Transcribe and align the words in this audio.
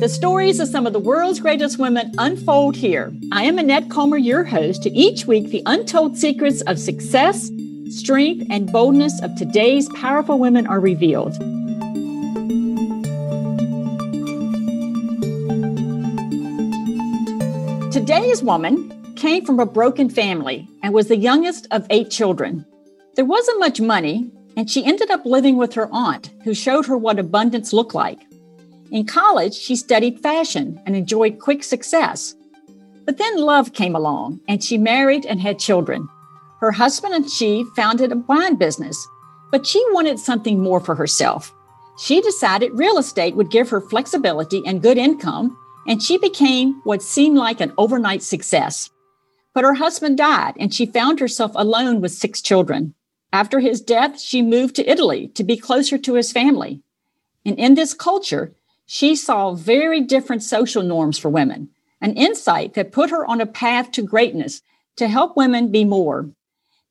The 0.00 0.08
stories 0.08 0.60
of 0.60 0.68
some 0.68 0.86
of 0.86 0.94
the 0.94 0.98
world's 0.98 1.40
greatest 1.40 1.78
women 1.78 2.10
unfold 2.16 2.74
here. 2.74 3.12
I 3.32 3.44
am 3.44 3.58
Annette 3.58 3.90
Comer, 3.90 4.16
your 4.16 4.44
host. 4.44 4.86
Each 4.86 5.26
week, 5.26 5.50
the 5.50 5.62
untold 5.66 6.16
secrets 6.16 6.62
of 6.62 6.78
success, 6.78 7.50
strength, 7.90 8.46
and 8.48 8.72
boldness 8.72 9.20
of 9.22 9.36
today's 9.36 9.90
powerful 9.90 10.38
women 10.38 10.66
are 10.66 10.80
revealed. 10.80 11.34
Today's 17.92 18.42
woman 18.42 19.14
came 19.16 19.44
from 19.44 19.60
a 19.60 19.66
broken 19.66 20.08
family 20.08 20.66
and 20.82 20.94
was 20.94 21.08
the 21.08 21.18
youngest 21.18 21.66
of 21.72 21.86
eight 21.90 22.10
children. 22.10 22.64
There 23.16 23.26
wasn't 23.26 23.60
much 23.60 23.82
money, 23.82 24.30
and 24.56 24.70
she 24.70 24.82
ended 24.82 25.10
up 25.10 25.26
living 25.26 25.58
with 25.58 25.74
her 25.74 25.90
aunt, 25.92 26.30
who 26.44 26.54
showed 26.54 26.86
her 26.86 26.96
what 26.96 27.18
abundance 27.18 27.74
looked 27.74 27.94
like. 27.94 28.20
In 28.90 29.06
college, 29.06 29.54
she 29.54 29.76
studied 29.76 30.20
fashion 30.20 30.80
and 30.84 30.96
enjoyed 30.96 31.38
quick 31.38 31.62
success. 31.62 32.34
But 33.04 33.18
then 33.18 33.38
love 33.38 33.72
came 33.72 33.94
along, 33.94 34.40
and 34.48 34.62
she 34.62 34.78
married 34.78 35.24
and 35.26 35.40
had 35.40 35.58
children. 35.58 36.08
Her 36.60 36.72
husband 36.72 37.14
and 37.14 37.30
she 37.30 37.64
founded 37.76 38.10
a 38.12 38.16
wine 38.16 38.56
business, 38.56 39.08
but 39.52 39.66
she 39.66 39.84
wanted 39.90 40.18
something 40.18 40.60
more 40.60 40.80
for 40.80 40.94
herself. 40.94 41.54
She 41.98 42.20
decided 42.20 42.72
real 42.74 42.98
estate 42.98 43.36
would 43.36 43.50
give 43.50 43.70
her 43.70 43.80
flexibility 43.80 44.62
and 44.66 44.82
good 44.82 44.98
income, 44.98 45.56
and 45.86 46.02
she 46.02 46.18
became 46.18 46.80
what 46.84 47.02
seemed 47.02 47.36
like 47.36 47.60
an 47.60 47.72
overnight 47.78 48.22
success. 48.22 48.90
But 49.54 49.64
her 49.64 49.74
husband 49.74 50.18
died, 50.18 50.54
and 50.58 50.74
she 50.74 50.86
found 50.86 51.20
herself 51.20 51.52
alone 51.54 52.00
with 52.00 52.12
six 52.12 52.40
children. 52.40 52.94
After 53.32 53.60
his 53.60 53.80
death, 53.80 54.20
she 54.20 54.42
moved 54.42 54.76
to 54.76 54.90
Italy 54.90 55.28
to 55.34 55.44
be 55.44 55.56
closer 55.56 55.96
to 55.98 56.14
his 56.14 56.32
family. 56.32 56.82
And 57.46 57.58
in 57.58 57.74
this 57.74 57.94
culture, 57.94 58.52
she 58.92 59.14
saw 59.14 59.54
very 59.54 60.00
different 60.00 60.42
social 60.42 60.82
norms 60.82 61.16
for 61.16 61.28
women, 61.28 61.68
an 62.00 62.12
insight 62.16 62.74
that 62.74 62.90
put 62.90 63.08
her 63.08 63.24
on 63.24 63.40
a 63.40 63.46
path 63.46 63.92
to 63.92 64.02
greatness 64.02 64.62
to 64.96 65.06
help 65.06 65.36
women 65.36 65.70
be 65.70 65.84
more. 65.84 66.28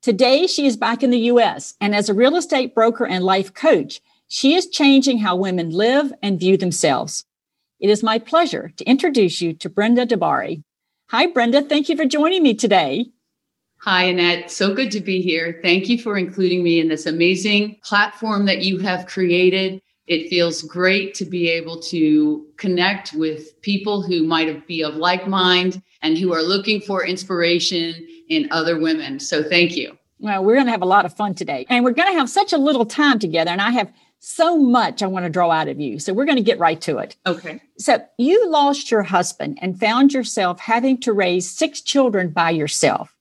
Today, 0.02 0.48
she 0.48 0.66
is 0.66 0.78
back 0.78 1.04
in 1.04 1.10
the 1.10 1.28
US, 1.34 1.74
and 1.82 1.94
as 1.94 2.08
a 2.08 2.14
real 2.14 2.38
estate 2.38 2.74
broker 2.74 3.06
and 3.06 3.26
life 3.26 3.54
coach, 3.54 4.00
she 4.30 4.56
is 4.56 4.70
changing 4.70 5.18
how 5.18 5.36
women 5.36 5.72
live 5.72 6.14
and 6.24 6.40
view 6.40 6.56
themselves. 6.56 7.26
It 7.82 7.90
is 7.90 8.02
my 8.02 8.18
pleasure 8.18 8.72
to 8.78 8.86
introduce 8.86 9.42
you 9.42 9.52
to 9.56 9.68
Brenda 9.68 10.06
DeBari. 10.06 10.64
Hi, 11.08 11.28
Brenda. 11.28 11.62
Thank 11.62 11.90
you 11.90 11.98
for 11.98 12.06
joining 12.06 12.44
me 12.44 12.54
today. 12.54 13.08
Hi, 13.80 14.04
Annette. 14.04 14.50
So 14.50 14.74
good 14.74 14.92
to 14.92 15.02
be 15.02 15.22
here. 15.22 15.60
Thank 15.62 15.90
you 15.90 15.98
for 15.98 16.18
including 16.18 16.64
me 16.64 16.80
in 16.80 16.88
this 16.88 17.06
amazing 17.06 17.76
platform 17.84 18.46
that 18.46 18.62
you 18.62 18.78
have 18.78 19.06
created 19.06 19.82
it 20.10 20.28
feels 20.28 20.64
great 20.64 21.14
to 21.14 21.24
be 21.24 21.48
able 21.50 21.80
to 21.80 22.46
connect 22.58 23.14
with 23.14 23.62
people 23.62 24.02
who 24.02 24.24
might 24.24 24.68
be 24.68 24.84
of 24.84 24.96
like 24.96 25.28
mind 25.28 25.82
and 26.02 26.18
who 26.18 26.34
are 26.34 26.42
looking 26.42 26.82
for 26.82 27.06
inspiration 27.06 28.08
in 28.28 28.48
other 28.52 28.80
women. 28.80 29.20
So 29.20 29.44
thank 29.44 29.78
you. 29.78 29.98
Well, 30.18 30.44
we're 30.44 30.56
going 30.56 30.66
to 30.66 30.72
have 30.72 30.82
a 30.82 30.86
lot 30.86 31.06
of 31.06 31.14
fun 31.14 31.36
today. 31.36 31.66
And 31.70 31.86
we're 31.86 31.92
going 31.92 32.12
to 32.12 32.18
have 32.18 32.30
such 32.30 32.52
a 32.52 32.58
little 32.58 32.86
time 32.86 33.20
together. 33.20 33.52
And 33.52 33.62
I 33.62 33.70
have 33.70 33.94
so 34.18 34.58
much 34.58 35.04
I 35.04 35.08
want 35.08 35.26
to 35.26 35.30
draw 35.30 35.52
out 35.52 35.68
of 35.68 35.80
you. 35.80 36.00
So 36.00 36.12
we're 36.12 36.26
going 36.26 36.38
to 36.38 36.44
get 36.44 36.58
right 36.58 36.82
to 36.82 36.98
it. 36.98 37.16
Okay. 37.28 37.62
So 37.78 38.04
you 38.18 38.50
lost 38.50 38.90
your 38.90 39.04
husband 39.04 39.60
and 39.62 39.80
found 39.80 40.12
yourself 40.12 40.60
having 40.60 41.00
to 41.02 41.14
raise 41.14 41.50
six 41.50 41.82
children 41.82 42.30
by 42.30 42.50
yourself. 42.50 43.16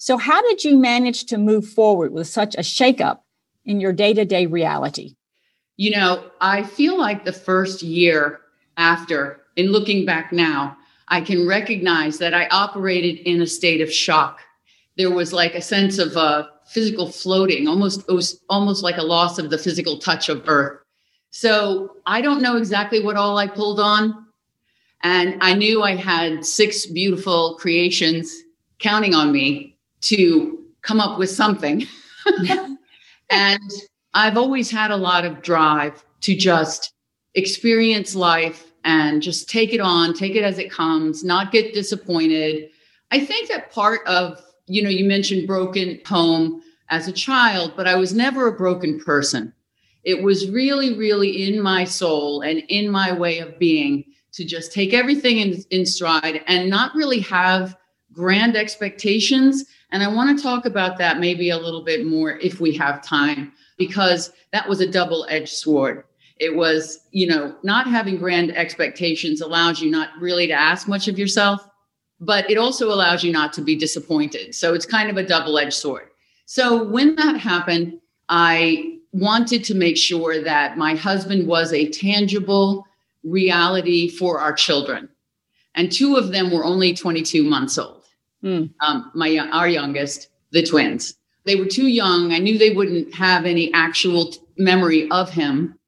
So, 0.00 0.16
how 0.16 0.40
did 0.42 0.62
you 0.62 0.76
manage 0.76 1.24
to 1.24 1.38
move 1.38 1.66
forward 1.66 2.12
with 2.12 2.28
such 2.28 2.54
a 2.54 2.60
shakeup 2.60 3.18
in 3.64 3.80
your 3.80 3.92
day 3.92 4.14
to 4.14 4.24
day 4.24 4.46
reality? 4.46 5.16
You 5.78 5.92
know, 5.92 6.24
I 6.40 6.64
feel 6.64 6.98
like 6.98 7.24
the 7.24 7.32
first 7.32 7.82
year 7.84 8.40
after, 8.76 9.42
in 9.54 9.68
looking 9.68 10.04
back 10.04 10.32
now, 10.32 10.76
I 11.06 11.20
can 11.20 11.46
recognize 11.46 12.18
that 12.18 12.34
I 12.34 12.48
operated 12.48 13.20
in 13.20 13.40
a 13.40 13.46
state 13.46 13.80
of 13.80 13.90
shock. 13.90 14.40
There 14.96 15.10
was 15.10 15.32
like 15.32 15.54
a 15.54 15.62
sense 15.62 15.98
of 15.98 16.16
uh, 16.16 16.48
physical 16.66 17.08
floating, 17.08 17.68
almost 17.68 18.00
it 18.08 18.12
was 18.12 18.40
almost 18.50 18.82
like 18.82 18.96
a 18.96 19.02
loss 19.02 19.38
of 19.38 19.50
the 19.50 19.56
physical 19.56 19.98
touch 19.98 20.28
of 20.28 20.48
earth. 20.48 20.80
So 21.30 21.96
I 22.06 22.22
don't 22.22 22.42
know 22.42 22.56
exactly 22.56 23.00
what 23.00 23.16
all 23.16 23.38
I 23.38 23.46
pulled 23.46 23.78
on, 23.78 24.26
and 25.04 25.38
I 25.40 25.54
knew 25.54 25.84
I 25.84 25.94
had 25.94 26.44
six 26.44 26.86
beautiful 26.86 27.54
creations 27.54 28.34
counting 28.80 29.14
on 29.14 29.30
me 29.30 29.76
to 30.02 30.58
come 30.82 31.00
up 31.00 31.20
with 31.20 31.30
something. 31.30 31.86
and 33.30 33.70
I've 34.14 34.36
always 34.36 34.70
had 34.70 34.90
a 34.90 34.96
lot 34.96 35.24
of 35.24 35.42
drive 35.42 36.04
to 36.22 36.34
just 36.34 36.92
experience 37.34 38.14
life 38.14 38.72
and 38.84 39.22
just 39.22 39.48
take 39.48 39.72
it 39.72 39.80
on, 39.80 40.14
take 40.14 40.34
it 40.34 40.44
as 40.44 40.58
it 40.58 40.70
comes, 40.70 41.24
not 41.24 41.52
get 41.52 41.74
disappointed. 41.74 42.70
I 43.10 43.20
think 43.20 43.48
that 43.48 43.70
part 43.70 44.06
of, 44.06 44.40
you 44.66 44.82
know, 44.82 44.88
you 44.88 45.04
mentioned 45.04 45.46
broken 45.46 46.00
home 46.06 46.62
as 46.90 47.06
a 47.06 47.12
child, 47.12 47.74
but 47.76 47.86
I 47.86 47.96
was 47.96 48.14
never 48.14 48.46
a 48.46 48.56
broken 48.56 48.98
person. 49.00 49.52
It 50.04 50.22
was 50.22 50.50
really, 50.50 50.96
really 50.96 51.48
in 51.48 51.60
my 51.60 51.84
soul 51.84 52.40
and 52.40 52.62
in 52.68 52.90
my 52.90 53.12
way 53.12 53.40
of 53.40 53.58
being 53.58 54.04
to 54.32 54.44
just 54.44 54.72
take 54.72 54.94
everything 54.94 55.38
in, 55.38 55.62
in 55.70 55.84
stride 55.84 56.42
and 56.46 56.70
not 56.70 56.94
really 56.94 57.20
have 57.20 57.76
grand 58.12 58.56
expectations. 58.56 59.64
And 59.90 60.02
I 60.02 60.08
want 60.08 60.36
to 60.36 60.42
talk 60.42 60.64
about 60.64 60.96
that 60.98 61.18
maybe 61.18 61.50
a 61.50 61.58
little 61.58 61.84
bit 61.84 62.06
more 62.06 62.38
if 62.38 62.60
we 62.60 62.74
have 62.76 63.02
time 63.02 63.52
because 63.78 64.32
that 64.52 64.68
was 64.68 64.80
a 64.80 64.90
double 64.90 65.26
edged 65.30 65.48
sword. 65.48 66.04
It 66.36 66.54
was, 66.54 67.00
you 67.10 67.26
know, 67.26 67.54
not 67.62 67.86
having 67.86 68.18
grand 68.18 68.56
expectations 68.56 69.40
allows 69.40 69.80
you 69.80 69.90
not 69.90 70.10
really 70.20 70.46
to 70.46 70.52
ask 70.52 70.86
much 70.86 71.08
of 71.08 71.18
yourself, 71.18 71.66
but 72.20 72.48
it 72.50 72.58
also 72.58 72.88
allows 72.88 73.24
you 73.24 73.32
not 73.32 73.52
to 73.54 73.62
be 73.62 73.76
disappointed. 73.76 74.54
So 74.54 74.74
it's 74.74 74.86
kind 74.86 75.10
of 75.10 75.16
a 75.16 75.26
double 75.26 75.58
edged 75.58 75.74
sword. 75.74 76.08
So 76.46 76.82
when 76.84 77.16
that 77.16 77.38
happened, 77.38 78.00
I 78.28 78.98
wanted 79.12 79.64
to 79.64 79.74
make 79.74 79.96
sure 79.96 80.42
that 80.42 80.76
my 80.76 80.94
husband 80.94 81.46
was 81.46 81.72
a 81.72 81.88
tangible 81.88 82.86
reality 83.24 84.08
for 84.08 84.40
our 84.40 84.52
children. 84.52 85.08
And 85.74 85.90
two 85.90 86.16
of 86.16 86.32
them 86.32 86.50
were 86.50 86.64
only 86.64 86.94
22 86.94 87.42
months 87.44 87.78
old. 87.78 88.04
Mm. 88.42 88.70
Um, 88.80 89.10
my 89.14 89.38
our 89.52 89.68
youngest, 89.68 90.28
the 90.50 90.62
twins. 90.62 91.14
They 91.48 91.56
were 91.56 91.64
too 91.64 91.86
young. 91.86 92.34
I 92.34 92.38
knew 92.40 92.58
they 92.58 92.74
wouldn't 92.74 93.14
have 93.14 93.46
any 93.46 93.72
actual 93.72 94.32
t- 94.32 94.38
memory 94.58 95.10
of 95.10 95.30
him. 95.30 95.78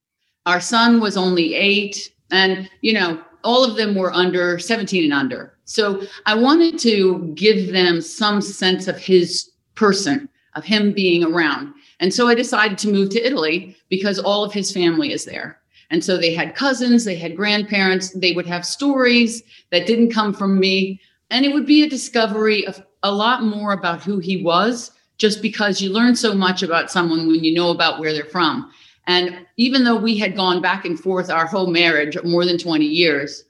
Our 0.47 0.59
son 0.59 1.01
was 1.01 1.19
only 1.19 1.55
eight, 1.55 2.15
and, 2.31 2.71
you 2.81 2.95
know, 2.95 3.23
all 3.45 3.63
of 3.63 3.77
them 3.77 3.95
were 3.95 4.11
under 4.11 4.59
17 4.59 5.05
and 5.05 5.13
under. 5.13 5.53
So 5.67 6.03
I 6.25 6.35
wanted 6.35 6.79
to 6.79 7.31
give 7.35 7.75
them 7.75 8.01
some 8.01 8.41
sense 8.41 8.89
of 8.89 8.97
his 8.97 9.51
person, 9.75 10.31
of 10.55 10.65
him 10.65 10.95
being 10.95 11.25
around. 11.25 11.75
And 12.01 12.15
so 12.15 12.27
I 12.27 12.35
decided 12.35 12.79
to 12.79 12.91
move 12.91 13.11
to 13.11 13.23
Italy 13.23 13.77
because 13.91 14.19
all 14.19 14.43
of 14.43 14.55
his 14.55 14.73
family 14.73 15.13
is 15.13 15.27
there. 15.27 15.61
And 15.91 16.03
so 16.03 16.17
they 16.17 16.33
had 16.33 16.55
cousins, 16.55 17.05
they 17.05 17.17
had 17.17 17.37
grandparents, 17.37 18.13
they 18.13 18.33
would 18.33 18.47
have 18.47 18.65
stories 18.65 19.43
that 19.73 19.87
didn't 19.87 20.15
come 20.15 20.33
from 20.33 20.59
me. 20.59 21.03
And 21.29 21.45
it 21.45 21.53
would 21.53 21.67
be 21.67 21.83
a 21.83 21.91
discovery 21.91 22.67
of 22.67 22.83
a 23.03 23.13
lot 23.13 23.43
more 23.43 23.75
about 23.75 24.03
who 24.03 24.21
he 24.21 24.43
was 24.43 24.93
just 25.21 25.43
because 25.43 25.83
you 25.83 25.93
learn 25.93 26.17
so 26.17 26.35
much 26.35 26.63
about 26.63 26.91
someone 26.91 27.27
when 27.27 27.45
you 27.45 27.53
know 27.53 27.71
about 27.71 28.01
where 28.01 28.15
they're 28.15 28.25
from. 28.25 28.73
And 29.07 29.47
even 29.59 29.85
though 29.85 29.97
we 29.97 30.17
had 30.17 30.35
gone 30.35 30.63
back 30.63 30.87
and 30.87 30.99
forth 30.99 31.31
our 31.31 31.45
whole 31.47 31.67
marriage 31.67 32.17
more 32.25 32.47
than 32.47 32.57
20 32.57 32.87
years, 32.87 33.45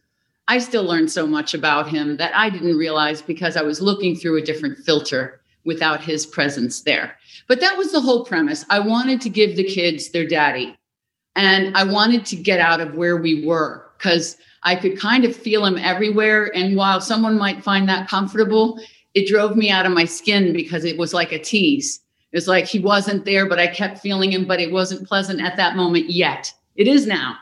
I 0.49 0.59
still 0.59 0.83
learned 0.83 1.13
so 1.13 1.29
much 1.29 1.55
about 1.55 1.89
him 1.89 2.17
that 2.17 2.35
I 2.35 2.51
didn't 2.51 2.77
realize 2.77 3.23
because 3.23 3.57
I 3.57 3.63
was 3.63 3.81
looking 3.81 4.17
through 4.17 4.39
a 4.39 4.45
different 4.45 4.79
filter 4.79 5.41
without 5.65 6.01
his 6.01 6.27
presence 6.27 6.81
there. 6.81 7.17
But 7.47 7.61
that 7.61 7.79
was 7.79 7.93
the 7.93 8.01
whole 8.01 8.25
premise. 8.25 8.65
I 8.69 8.81
wanted 8.81 9.21
to 9.21 9.29
give 9.29 9.55
the 9.55 9.65
kids 9.65 10.11
their 10.11 10.27
daddy. 10.27 10.77
And 11.37 11.77
I 11.77 11.85
wanted 11.85 12.27
to 12.27 12.37
get 12.37 12.59
out 12.59 12.81
of 12.81 12.97
where 12.97 13.17
we 13.17 13.47
were 13.47 13.87
because 13.97 14.37
I 14.65 14.75
could 14.75 14.99
kind 14.99 15.25
of 15.25 15.37
feel 15.37 15.65
him 15.65 15.79
everywhere. 15.79 16.51
And 16.53 16.77
while 16.77 17.01
someone 17.01 17.39
might 17.39 17.63
find 17.63 17.89
that 17.89 18.09
comfortable, 18.09 18.81
it 19.15 19.29
drove 19.29 19.57
me 19.57 19.71
out 19.71 19.87
of 19.87 19.93
my 19.93 20.05
skin 20.05 20.53
because 20.53 20.85
it 20.85 20.99
was 20.99 21.13
like 21.13 21.33
a 21.33 21.39
tease. 21.39 22.01
It 22.33 22.37
was 22.37 22.49
like 22.49 22.67
he 22.67 22.79
wasn't 22.79 23.25
there, 23.25 23.49
but 23.49 23.59
I 23.59 23.67
kept 23.67 23.99
feeling 23.99 24.33
him, 24.33 24.47
but 24.47 24.61
it 24.61 24.73
wasn't 24.73 25.09
pleasant 25.09 25.41
at 25.41 25.57
that 25.57 25.77
moment 25.77 26.11
yet. 26.11 26.53
It 26.77 26.87
is 26.87 27.07
now. 27.07 27.37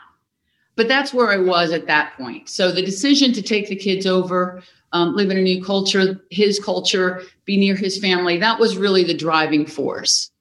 But 0.75 0.87
that's 0.87 1.13
where 1.13 1.29
I 1.29 1.37
was 1.37 1.71
at 1.71 1.87
that 1.87 2.13
point. 2.17 2.49
So 2.49 2.71
the 2.71 2.81
decision 2.81 3.33
to 3.33 3.41
take 3.41 3.67
the 3.67 3.75
kids 3.75 4.07
over, 4.07 4.63
um, 4.93 5.15
live 5.15 5.29
in 5.29 5.37
a 5.37 5.41
new 5.41 5.63
culture, 5.63 6.19
his 6.31 6.59
culture, 6.59 7.21
be 7.45 7.57
near 7.57 7.75
his 7.75 7.99
family, 7.99 8.37
that 8.37 8.59
was 8.59 8.77
really 8.77 9.03
the 9.03 9.13
driving 9.13 9.65
force. 9.65 10.31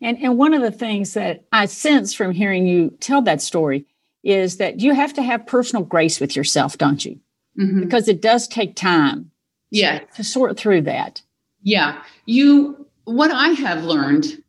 And, 0.00 0.18
and 0.18 0.36
one 0.36 0.54
of 0.54 0.62
the 0.62 0.70
things 0.70 1.14
that 1.14 1.44
I 1.50 1.66
sense 1.66 2.12
from 2.12 2.30
hearing 2.30 2.66
you 2.66 2.90
tell 3.00 3.22
that 3.22 3.40
story 3.40 3.86
is 4.22 4.58
that 4.58 4.80
you 4.80 4.94
have 4.94 5.14
to 5.14 5.22
have 5.22 5.46
personal 5.46 5.84
grace 5.84 6.20
with 6.20 6.36
yourself, 6.36 6.78
don't 6.78 7.04
you? 7.04 7.18
Mm-hmm. 7.58 7.80
Because 7.80 8.06
it 8.06 8.20
does 8.20 8.46
take 8.46 8.76
time 8.76 9.30
yeah 9.74 9.98
to 10.14 10.24
sort 10.24 10.56
through 10.56 10.80
that 10.80 11.22
yeah 11.62 12.02
you 12.26 12.86
what 13.04 13.30
i 13.30 13.48
have 13.48 13.84
learned 13.84 14.42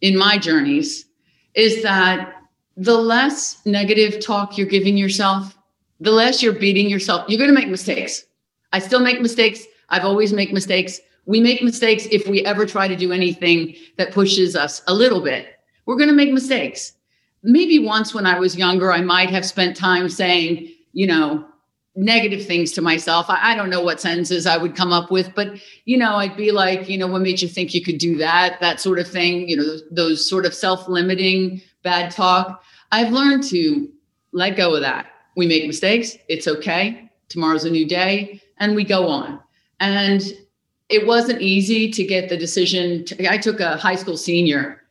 in 0.00 0.16
my 0.16 0.38
journeys 0.38 1.06
is 1.54 1.82
that 1.82 2.34
the 2.76 2.96
less 2.96 3.60
negative 3.66 4.24
talk 4.24 4.56
you're 4.56 4.66
giving 4.66 4.96
yourself 4.96 5.56
the 6.00 6.10
less 6.10 6.42
you're 6.42 6.52
beating 6.52 6.88
yourself, 6.88 7.28
you're 7.28 7.38
going 7.38 7.54
to 7.54 7.58
make 7.58 7.68
mistakes. 7.68 8.24
I 8.72 8.78
still 8.78 9.00
make 9.00 9.20
mistakes. 9.20 9.64
I've 9.90 10.04
always 10.04 10.32
make 10.32 10.52
mistakes. 10.52 11.00
We 11.26 11.40
make 11.40 11.62
mistakes 11.62 12.06
if 12.10 12.26
we 12.26 12.44
ever 12.44 12.64
try 12.64 12.88
to 12.88 12.96
do 12.96 13.12
anything 13.12 13.76
that 13.98 14.12
pushes 14.12 14.56
us 14.56 14.82
a 14.88 14.94
little 14.94 15.20
bit. 15.20 15.46
We're 15.84 15.96
going 15.96 16.08
to 16.08 16.14
make 16.14 16.32
mistakes. 16.32 16.92
Maybe 17.42 17.78
once 17.78 18.14
when 18.14 18.26
I 18.26 18.38
was 18.38 18.56
younger, 18.56 18.92
I 18.92 19.02
might 19.02 19.30
have 19.30 19.44
spent 19.44 19.76
time 19.76 20.08
saying, 20.08 20.72
you 20.92 21.06
know, 21.06 21.46
negative 22.00 22.46
things 22.46 22.72
to 22.72 22.80
myself. 22.80 23.26
I, 23.28 23.52
I, 23.52 23.54
don't 23.54 23.68
know 23.68 23.82
what 23.82 24.00
sentences 24.00 24.46
I 24.46 24.56
would 24.56 24.74
come 24.74 24.92
up 24.92 25.10
with, 25.10 25.34
but 25.34 25.60
you 25.84 25.98
know, 25.98 26.16
I'd 26.16 26.36
be 26.36 26.50
like, 26.50 26.88
you 26.88 26.96
know, 26.96 27.06
what 27.06 27.20
made 27.20 27.42
you 27.42 27.48
think 27.48 27.74
you 27.74 27.82
could 27.82 27.98
do 27.98 28.16
that? 28.16 28.58
That 28.60 28.80
sort 28.80 28.98
of 28.98 29.06
thing. 29.06 29.48
You 29.48 29.56
know, 29.58 29.64
those, 29.64 29.82
those 29.90 30.28
sort 30.28 30.46
of 30.46 30.54
self-limiting 30.54 31.60
bad 31.82 32.10
talk. 32.10 32.62
I've 32.90 33.12
learned 33.12 33.44
to 33.44 33.88
let 34.32 34.56
go 34.56 34.74
of 34.74 34.80
that. 34.80 35.06
We 35.36 35.46
make 35.46 35.66
mistakes. 35.66 36.16
It's 36.28 36.48
okay. 36.48 37.10
Tomorrow's 37.28 37.64
a 37.64 37.70
new 37.70 37.86
day, 37.86 38.40
and 38.58 38.74
we 38.74 38.84
go 38.84 39.06
on. 39.06 39.38
And 39.78 40.22
it 40.88 41.06
wasn't 41.06 41.42
easy 41.42 41.90
to 41.90 42.04
get 42.04 42.28
the 42.28 42.36
decision. 42.36 43.04
To, 43.04 43.30
I 43.30 43.36
took 43.36 43.60
a 43.60 43.76
high 43.76 43.94
school 43.94 44.16
senior 44.16 44.82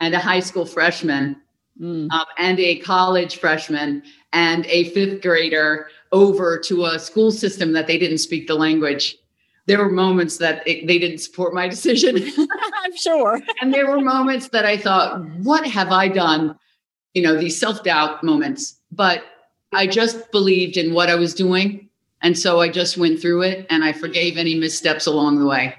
and 0.00 0.14
a 0.14 0.18
high 0.18 0.40
school 0.40 0.66
freshman 0.66 1.40
mm. 1.80 2.10
um, 2.10 2.26
and 2.38 2.58
a 2.58 2.78
college 2.78 3.38
freshman 3.38 4.02
and 4.32 4.66
a 4.66 4.90
fifth 4.90 5.22
grader 5.22 5.88
over 6.12 6.58
to 6.58 6.84
a 6.86 6.98
school 6.98 7.30
system 7.30 7.72
that 7.72 7.86
they 7.86 7.98
didn't 7.98 8.18
speak 8.18 8.46
the 8.46 8.54
language. 8.54 9.16
There 9.66 9.78
were 9.78 9.90
moments 9.90 10.38
that 10.38 10.66
it, 10.66 10.86
they 10.86 10.98
didn't 10.98 11.18
support 11.18 11.52
my 11.54 11.68
decision. 11.68 12.16
I'm 12.84 12.96
sure. 12.96 13.40
and 13.60 13.74
there 13.74 13.90
were 13.90 14.00
moments 14.00 14.48
that 14.50 14.64
I 14.64 14.76
thought, 14.76 15.24
what 15.38 15.66
have 15.66 15.90
I 15.90 16.08
done? 16.08 16.56
You 17.14 17.22
know, 17.22 17.36
these 17.36 17.58
self 17.58 17.82
doubt 17.82 18.22
moments. 18.22 18.78
But 18.92 19.24
I 19.72 19.86
just 19.86 20.30
believed 20.30 20.76
in 20.76 20.94
what 20.94 21.10
I 21.10 21.16
was 21.16 21.34
doing. 21.34 21.88
And 22.22 22.38
so 22.38 22.60
I 22.60 22.68
just 22.68 22.96
went 22.96 23.20
through 23.20 23.42
it 23.42 23.66
and 23.68 23.84
I 23.84 23.92
forgave 23.92 24.38
any 24.38 24.54
missteps 24.54 25.06
along 25.06 25.38
the 25.38 25.46
way. 25.46 25.74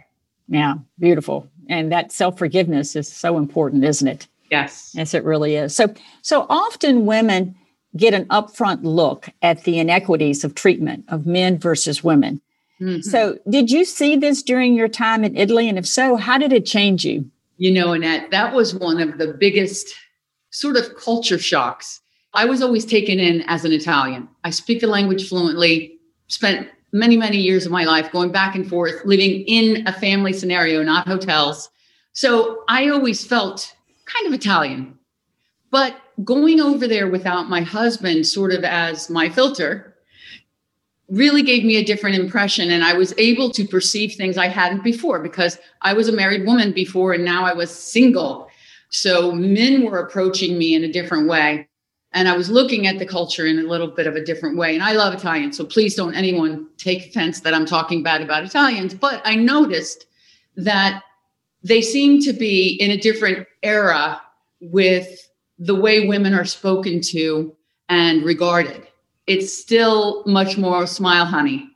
Yeah, 0.48 0.76
beautiful. 1.00 1.48
And 1.70 1.92
that 1.92 2.12
self 2.12 2.38
forgiveness 2.38 2.96
is 2.96 3.12
so 3.12 3.38
important, 3.38 3.84
isn't 3.84 4.08
it? 4.08 4.28
Yes. 4.50 4.92
Yes, 4.94 5.14
it 5.14 5.24
really 5.24 5.56
is. 5.56 5.76
So, 5.76 5.94
so 6.22 6.46
often 6.50 7.06
women 7.06 7.56
get 7.96 8.14
an 8.14 8.26
upfront 8.26 8.80
look 8.84 9.30
at 9.42 9.64
the 9.64 9.80
inequities 9.80 10.44
of 10.44 10.56
treatment 10.56 11.06
of 11.10 11.26
men 11.26 11.58
versus 11.58 12.04
women. 12.04 12.42
Mm-hmm. 12.82 13.02
So, 13.02 13.40
did 13.50 13.72
you 13.72 13.86
see 13.86 14.16
this 14.16 14.44
during 14.44 14.76
your 14.76 14.88
time 14.88 15.24
in 15.24 15.36
Italy? 15.36 15.68
And 15.68 15.78
if 15.80 15.88
so, 15.88 16.16
how 16.16 16.38
did 16.38 16.54
it 16.54 16.66
change 16.66 17.04
you? 17.06 17.30
You 17.58 17.72
know, 17.72 17.94
Annette, 17.94 18.30
that 18.30 18.54
was 18.54 18.76
one 18.76 19.02
of 19.02 19.18
the 19.18 19.34
biggest 19.34 19.96
sort 20.52 20.78
of 20.78 20.96
culture 20.96 21.40
shocks. 21.40 22.02
I 22.34 22.46
was 22.46 22.62
always 22.62 22.86
taken 22.86 23.20
in 23.20 23.42
as 23.48 23.66
an 23.66 23.72
Italian. 23.72 24.28
I 24.44 24.52
speak 24.52 24.82
the 24.82 24.88
language 24.88 25.28
fluently, 25.28 25.98
spent 26.28 26.70
many, 26.94 27.18
many 27.18 27.38
years 27.38 27.66
of 27.66 27.72
my 27.72 27.84
life 27.84 28.12
going 28.12 28.32
back 28.32 28.56
and 28.56 28.68
forth, 28.68 29.04
living 29.06 29.42
in 29.48 29.88
a 29.88 29.94
family 29.94 30.34
scenario, 30.34 30.84
not 30.84 31.08
hotels. 31.08 31.70
So 32.14 32.64
I 32.68 32.90
always 32.90 33.26
felt 33.26 33.74
kind 34.08 34.28
of 34.28 34.34
Italian. 34.34 34.98
But 35.70 35.96
going 36.24 36.60
over 36.60 36.88
there 36.88 37.08
without 37.08 37.50
my 37.50 37.62
husband 37.62 38.26
sort 38.26 38.54
of 38.54 38.64
as 38.64 39.10
my 39.10 39.30
filter 39.30 39.96
really 41.10 41.42
gave 41.42 41.64
me 41.64 41.78
a 41.78 41.86
different 41.86 42.18
impression. 42.18 42.72
And 42.72 42.84
i 42.84 42.94
was 42.94 43.14
able 43.18 43.50
to 43.52 43.66
perceive 43.66 44.14
things 44.14 44.38
i 44.38 44.48
hadn't 44.48 44.84
before 44.84 45.20
because 45.20 45.58
i 45.82 45.94
was 45.94 46.08
a 46.08 46.12
married 46.12 46.46
woman 46.46 46.72
before 46.72 47.14
and 47.14 47.24
now 47.24 47.46
i 47.46 47.54
was 47.54 47.74
single. 47.74 48.50
So 48.90 49.32
men 49.32 49.84
were 49.84 50.00
approaching 50.00 50.58
me 50.58 50.74
in 50.74 50.84
a 50.84 50.92
different 50.92 51.28
way. 51.28 51.68
And 52.14 52.28
i 52.28 52.36
was 52.36 52.50
looking 52.50 52.88
at 52.88 53.00
the 53.00 53.06
culture 53.06 53.46
in 53.46 53.60
a 53.60 53.64
little 53.64 53.88
bit 53.88 54.08
of 54.08 54.16
a 54.16 54.24
different 54.24 54.58
way. 54.58 54.74
And 54.74 54.84
i 54.84 54.94
love 54.94 55.14
italian 55.14 55.54
so 55.54 55.66
please 55.66 55.96
don't 55.96 56.16
anyone 56.16 56.68
take 56.78 57.08
offense 57.08 57.42
that 57.42 57.54
i'm 57.54 57.66
talking 57.66 58.04
bad 58.04 58.22
about 58.22 58.44
italians. 58.44 58.94
But 58.94 59.22
i 59.24 59.36
noticed 59.36 60.08
that 60.56 61.04
they 61.64 61.82
seem 61.82 62.22
to 62.22 62.34
be 62.34 62.70
in 62.80 62.92
a 62.92 62.98
different 62.98 63.48
era 63.64 64.22
with 64.62 65.30
the 65.60 65.76
way 65.76 66.08
women 66.08 66.34
are 66.34 66.46
spoken 66.46 67.02
to 67.02 67.56
and 67.90 68.24
regarded. 68.24 68.88
It's 69.26 69.52
still 69.54 70.24
much 70.26 70.58
more 70.58 70.88
smile, 70.88 71.26
honey, 71.26 71.70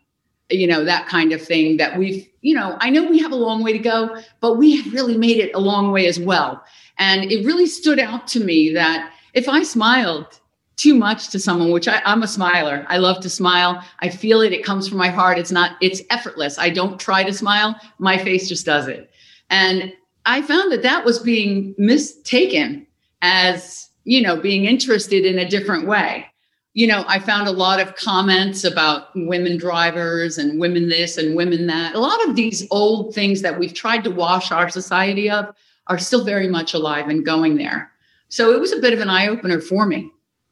you 0.49 0.67
know, 0.67 0.83
that 0.85 1.07
kind 1.07 1.31
of 1.33 1.41
thing 1.41 1.77
that 1.77 1.97
we've, 1.97 2.27
you 2.41 2.55
know, 2.55 2.77
I 2.79 2.89
know 2.89 3.09
we 3.09 3.19
have 3.19 3.31
a 3.31 3.35
long 3.35 3.63
way 3.63 3.73
to 3.73 3.79
go, 3.79 4.21
but 4.39 4.57
we 4.57 4.77
have 4.77 4.93
really 4.93 5.17
made 5.17 5.37
it 5.37 5.53
a 5.53 5.59
long 5.59 5.91
way 5.91 6.07
as 6.07 6.19
well. 6.19 6.63
And 6.97 7.31
it 7.31 7.45
really 7.45 7.65
stood 7.65 7.99
out 7.99 8.27
to 8.29 8.43
me 8.43 8.73
that 8.73 9.11
if 9.33 9.49
I 9.49 9.63
smiled 9.63 10.39
too 10.75 10.95
much 10.95 11.29
to 11.29 11.39
someone, 11.39 11.71
which 11.71 11.87
I, 11.87 12.01
I'm 12.05 12.23
a 12.23 12.27
smiler, 12.27 12.85
I 12.89 12.97
love 12.97 13.21
to 13.21 13.29
smile. 13.29 13.83
I 13.99 14.09
feel 14.09 14.41
it, 14.41 14.51
it 14.51 14.65
comes 14.65 14.87
from 14.87 14.97
my 14.97 15.09
heart. 15.09 15.37
It's 15.37 15.51
not, 15.51 15.77
it's 15.81 16.01
effortless. 16.09 16.57
I 16.57 16.69
don't 16.69 16.99
try 16.99 17.23
to 17.23 17.33
smile, 17.33 17.75
my 17.99 18.17
face 18.17 18.49
just 18.49 18.65
does 18.65 18.87
it. 18.87 19.10
And 19.51 19.93
I 20.25 20.41
found 20.41 20.71
that 20.71 20.81
that 20.81 21.05
was 21.05 21.19
being 21.19 21.75
mistaken 21.77 22.87
as 23.21 23.89
you 24.05 24.21
know 24.21 24.41
being 24.41 24.65
interested 24.65 25.25
in 25.25 25.37
a 25.37 25.47
different 25.47 25.85
way. 25.85 26.25
You 26.73 26.87
know 26.87 27.03
i 27.07 27.19
found 27.19 27.47
a 27.47 27.51
lot 27.51 27.81
of 27.81 27.95
comments 27.95 28.63
about 28.63 29.09
women 29.13 29.57
drivers 29.57 30.37
and 30.37 30.59
women 30.59 30.87
this 30.89 31.17
and 31.17 31.35
women 31.35 31.67
that. 31.67 31.93
A 31.93 31.99
lot 31.99 32.27
of 32.27 32.35
these 32.35 32.65
old 32.71 33.13
things 33.13 33.41
that 33.41 33.59
we've 33.59 33.73
tried 33.73 34.03
to 34.05 34.09
wash 34.09 34.51
our 34.51 34.69
society 34.69 35.29
of 35.29 35.53
are 35.87 35.99
still 35.99 36.23
very 36.23 36.47
much 36.47 36.73
alive 36.73 37.09
and 37.09 37.25
going 37.25 37.57
there. 37.57 37.91
So 38.29 38.53
it 38.53 38.61
was 38.61 38.71
a 38.71 38.79
bit 38.79 38.93
of 38.93 39.01
an 39.01 39.09
eye-opener 39.09 39.59
for 39.59 39.85
me. 39.85 40.09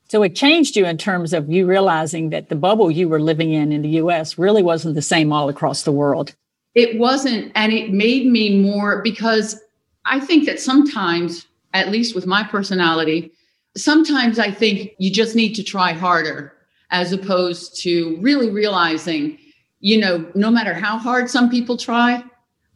So 0.10 0.22
it 0.24 0.36
changed 0.36 0.76
you 0.76 0.86
in 0.86 0.98
terms 0.98 1.32
of 1.32 1.50
you 1.50 1.66
realizing 1.66 2.32
that 2.32 2.50
the 2.50 2.56
bubble 2.56 2.92
you 2.92 3.08
were 3.08 3.22
living 3.22 3.54
in 3.54 3.72
in 3.72 3.84
the 3.84 3.90
us 3.92 4.38
really 4.38 4.64
wasn't 4.64 4.96
the 4.96 5.02
same 5.02 5.32
all 5.32 5.48
across 5.48 5.84
the 5.84 5.94
world 5.94 6.36
it 6.76 6.98
wasn't 6.98 7.52
and 7.56 7.74
it 7.74 7.92
made 7.92 8.28
me 8.28 8.62
more 8.62 9.02
because 9.02 9.62
i 10.06 10.20
think 10.20 10.46
that 10.46 10.60
sometimes 10.60 11.48
at 11.74 11.90
least 11.90 12.16
with 12.16 12.26
my 12.26 12.44
personality, 12.44 13.32
sometimes 13.78 14.40
I 14.40 14.52
think 14.52 14.92
you 14.98 15.12
just 15.12 15.36
need 15.36 15.54
to 15.56 15.64
try 15.64 15.94
harder 15.94 16.54
as 16.92 17.12
opposed 17.12 17.80
to 17.84 18.18
really 18.22 18.50
realizing, 18.50 19.38
you 19.80 20.00
know, 20.00 20.30
no 20.34 20.50
matter 20.50 20.74
how 20.74 20.98
hard 20.98 21.30
some 21.30 21.50
people 21.50 21.78
try, 21.78 22.24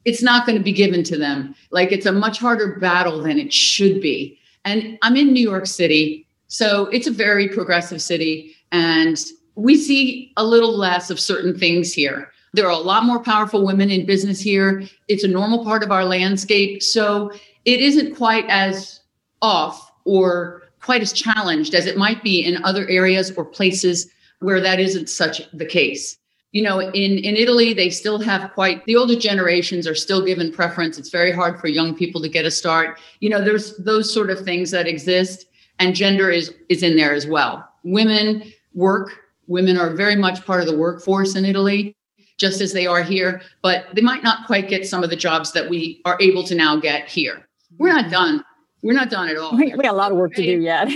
it's 0.05 0.21
not 0.21 0.45
going 0.45 0.57
to 0.57 0.63
be 0.63 0.73
given 0.73 1.03
to 1.03 1.17
them. 1.17 1.55
Like 1.71 1.91
it's 1.91 2.05
a 2.05 2.11
much 2.11 2.37
harder 2.39 2.77
battle 2.79 3.21
than 3.23 3.39
it 3.39 3.51
should 3.51 4.01
be. 4.01 4.37
And 4.65 4.97
I'm 5.01 5.15
in 5.15 5.33
New 5.33 5.47
York 5.47 5.65
City, 5.65 6.27
so 6.47 6.85
it's 6.87 7.07
a 7.07 7.11
very 7.11 7.49
progressive 7.49 8.01
city. 8.01 8.55
And 8.71 9.19
we 9.55 9.75
see 9.75 10.31
a 10.37 10.45
little 10.45 10.77
less 10.77 11.09
of 11.09 11.19
certain 11.19 11.57
things 11.57 11.93
here. 11.93 12.31
There 12.53 12.67
are 12.67 12.71
a 12.71 12.77
lot 12.77 13.03
more 13.03 13.19
powerful 13.19 13.65
women 13.65 13.89
in 13.89 14.05
business 14.05 14.39
here. 14.39 14.83
It's 15.07 15.23
a 15.23 15.27
normal 15.27 15.63
part 15.63 15.81
of 15.83 15.91
our 15.91 16.05
landscape. 16.05 16.83
So 16.83 17.31
it 17.65 17.79
isn't 17.79 18.15
quite 18.15 18.45
as 18.47 18.99
off 19.41 19.91
or 20.05 20.61
quite 20.79 21.01
as 21.01 21.13
challenged 21.13 21.73
as 21.73 21.87
it 21.87 21.97
might 21.97 22.21
be 22.21 22.45
in 22.45 22.63
other 22.63 22.87
areas 22.89 23.31
or 23.31 23.43
places 23.43 24.07
where 24.39 24.59
that 24.59 24.79
isn't 24.79 25.09
such 25.09 25.49
the 25.51 25.65
case. 25.65 26.17
You 26.51 26.61
know, 26.61 26.79
in, 26.79 27.17
in 27.17 27.35
Italy, 27.35 27.73
they 27.73 27.89
still 27.89 28.19
have 28.19 28.53
quite 28.53 28.85
the 28.85 28.95
older 28.95 29.15
generations 29.15 29.87
are 29.87 29.95
still 29.95 30.23
given 30.23 30.51
preference. 30.51 30.99
It's 30.99 31.09
very 31.09 31.31
hard 31.31 31.59
for 31.59 31.67
young 31.67 31.95
people 31.95 32.21
to 32.21 32.29
get 32.29 32.45
a 32.45 32.51
start. 32.51 32.99
You 33.21 33.29
know, 33.31 33.43
there's 33.43 33.75
those 33.77 34.13
sort 34.13 34.29
of 34.29 34.45
things 34.45 34.69
that 34.69 34.85
exist, 34.85 35.47
and 35.79 35.95
gender 35.95 36.29
is 36.29 36.53
is 36.69 36.83
in 36.83 36.95
there 36.95 37.15
as 37.15 37.25
well. 37.25 37.67
Women 37.83 38.43
work, 38.75 39.09
women 39.47 39.77
are 39.77 39.95
very 39.95 40.15
much 40.15 40.45
part 40.45 40.61
of 40.61 40.67
the 40.67 40.77
workforce 40.77 41.35
in 41.35 41.43
Italy 41.43 41.95
just 42.37 42.61
as 42.61 42.73
they 42.73 42.87
are 42.87 43.03
here, 43.03 43.41
but 43.61 43.85
they 43.93 44.01
might 44.01 44.23
not 44.23 44.45
quite 44.47 44.67
get 44.67 44.87
some 44.87 45.03
of 45.03 45.09
the 45.09 45.15
jobs 45.15 45.51
that 45.53 45.69
we 45.69 46.01
are 46.05 46.17
able 46.19 46.43
to 46.43 46.55
now 46.55 46.75
get 46.75 47.07
here. 47.07 47.47
We're 47.77 47.93
not 47.93 48.05
mm-hmm. 48.05 48.11
done. 48.11 48.45
We're 48.81 48.93
not 48.93 49.09
done 49.09 49.29
at 49.29 49.37
all. 49.37 49.55
We, 49.55 49.73
we 49.73 49.83
got 49.83 49.93
a 49.93 49.97
lot 49.97 50.11
of 50.11 50.17
work 50.17 50.33
to 50.35 50.43
do 50.43 50.61
yet. 50.61 50.89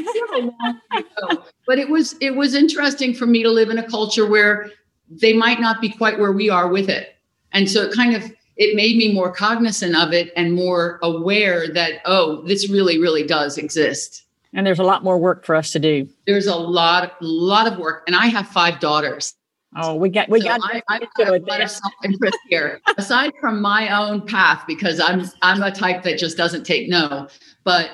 but 1.66 1.80
it 1.80 1.90
was 1.90 2.16
it 2.20 2.36
was 2.36 2.54
interesting 2.54 3.14
for 3.14 3.26
me 3.26 3.44
to 3.44 3.50
live 3.50 3.70
in 3.70 3.78
a 3.78 3.90
culture 3.90 4.28
where 4.30 4.70
they 5.10 5.34
might 5.34 5.62
not 5.62 5.80
be 5.80 5.90
quite 5.90 6.20
where 6.20 6.34
we 6.34 6.50
are 6.50 6.68
with 6.68 6.90
it. 6.90 7.16
And 7.54 7.70
so 7.70 7.84
it 7.84 7.94
kind 7.94 8.14
of 8.14 8.30
it 8.58 8.76
made 8.76 8.98
me 8.98 9.14
more 9.14 9.32
cognizant 9.32 9.96
of 9.96 10.12
it 10.12 10.34
and 10.36 10.54
more 10.54 11.00
aware 11.02 11.72
that 11.74 12.02
oh, 12.06 12.42
this 12.42 12.70
really 12.70 13.00
really 13.00 13.26
does 13.26 13.58
exist. 13.58 14.26
And 14.54 14.68
there's 14.68 14.80
a 14.80 14.84
lot 14.84 15.04
more 15.04 15.18
work 15.18 15.46
for 15.46 15.56
us 15.56 15.72
to 15.72 15.80
do. 15.80 16.10
There's 16.26 16.48
a 16.48 16.56
lot 16.56 17.14
a 17.22 17.26
lot 17.26 17.72
of 17.72 17.80
work 17.80 18.04
and 18.06 18.18
I 18.18 18.28
have 18.28 18.50
5 18.50 18.82
daughters. 18.82 19.34
Oh, 19.76 19.96
we 19.96 20.10
get 20.10 20.30
we 20.30 20.42
so 20.42 20.48
got. 20.48 20.62
I, 20.64 20.82
I 20.88 21.00
have 21.18 21.28
a 21.28 21.40
lot 21.40 21.62
of 21.62 21.70
self-interest 21.70 22.38
here. 22.50 22.80
Aside 22.98 23.34
from 23.40 23.62
my 23.62 23.90
own 23.96 24.26
path, 24.26 24.64
because 24.68 25.00
I'm 25.00 25.26
I'm 25.42 25.62
a 25.62 25.72
type 25.72 26.04
that 26.04 26.18
just 26.18 26.38
doesn't 26.38 26.64
take 26.64 26.90
no. 26.90 27.28
But 27.64 27.92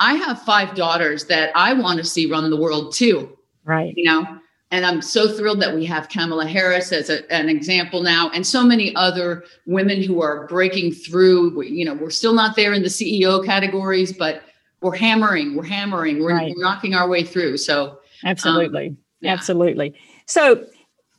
I 0.00 0.14
have 0.14 0.42
five 0.42 0.74
daughters 0.74 1.26
that 1.26 1.52
I 1.54 1.74
want 1.74 1.98
to 1.98 2.04
see 2.04 2.30
run 2.30 2.48
the 2.48 2.56
world 2.56 2.94
too. 2.94 3.36
Right. 3.64 3.92
You 3.94 4.04
know, 4.04 4.40
and 4.70 4.86
I'm 4.86 5.02
so 5.02 5.28
thrilled 5.28 5.60
that 5.60 5.74
we 5.74 5.84
have 5.86 6.08
Kamala 6.08 6.46
Harris 6.46 6.92
as 6.92 7.10
a, 7.10 7.30
an 7.32 7.48
example 7.48 8.02
now, 8.02 8.30
and 8.30 8.46
so 8.46 8.62
many 8.62 8.94
other 8.96 9.44
women 9.66 10.02
who 10.02 10.22
are 10.22 10.46
breaking 10.46 10.92
through. 10.92 11.56
We, 11.56 11.68
you 11.68 11.84
know, 11.84 11.94
we're 11.94 12.10
still 12.10 12.34
not 12.34 12.56
there 12.56 12.72
in 12.72 12.82
the 12.82 12.88
CEO 12.88 13.44
categories, 13.44 14.12
but 14.12 14.42
we're 14.80 14.96
hammering, 14.96 15.56
we're 15.56 15.64
hammering, 15.64 16.22
we're, 16.22 16.34
right. 16.34 16.54
we're 16.56 16.62
knocking 16.62 16.94
our 16.94 17.08
way 17.08 17.24
through. 17.24 17.58
So 17.58 17.98
absolutely, 18.24 18.88
um, 18.88 18.96
yeah. 19.20 19.32
absolutely. 19.32 19.94
So, 20.26 20.64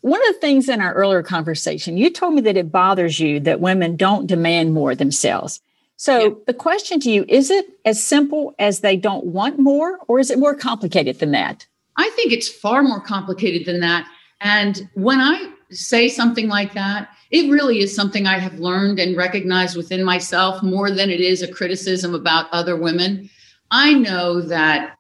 one 0.02 0.20
of 0.28 0.34
the 0.34 0.40
things 0.40 0.68
in 0.68 0.82
our 0.82 0.94
earlier 0.94 1.24
conversation, 1.24 1.98
you 1.98 2.10
told 2.10 2.34
me 2.34 2.42
that 2.42 2.58
it 2.58 2.72
bothers 2.72 3.20
you 3.20 3.40
that 3.42 3.62
women 3.62 3.96
don't 3.96 4.28
demand 4.28 4.74
more 4.74 4.96
themselves. 4.96 5.62
So, 5.96 6.20
yeah. 6.20 6.30
the 6.48 6.54
question 6.54 7.00
to 7.02 7.12
you 7.12 7.26
is 7.28 7.52
it 7.52 7.66
as 7.86 8.04
simple 8.04 8.56
as 8.58 8.80
they 8.80 8.98
don't 8.98 9.28
want 9.28 9.60
more, 9.60 10.00
or 10.08 10.20
is 10.20 10.32
it 10.32 10.40
more 10.40 10.56
complicated 10.56 11.20
than 11.20 11.32
that? 11.32 11.68
I 11.98 12.10
think 12.16 12.34
it's 12.34 12.50
far 12.50 12.82
more 12.82 13.02
complicated 13.02 13.68
than 13.68 13.82
that. 13.82 14.08
And 14.40 14.90
when 14.96 15.20
I 15.20 15.52
say 15.70 16.08
something 16.08 16.48
like 16.48 16.74
that, 16.74 17.10
it 17.30 17.52
really 17.52 17.80
is 17.80 17.96
something 17.96 18.26
I 18.26 18.40
have 18.40 18.60
learned 18.60 19.00
and 19.00 19.16
recognized 19.16 19.78
within 19.78 20.04
myself 20.04 20.64
more 20.64 20.90
than 20.90 21.12
it 21.12 21.22
is 21.22 21.44
a 21.44 21.52
criticism 21.52 22.16
about 22.16 22.52
other 22.52 22.76
women. 22.76 23.30
I 23.70 23.94
know 23.94 24.42
that 24.42 24.98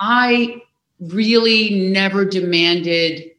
I 0.00 0.62
really 0.98 1.90
never 1.90 2.24
demanded 2.24 3.29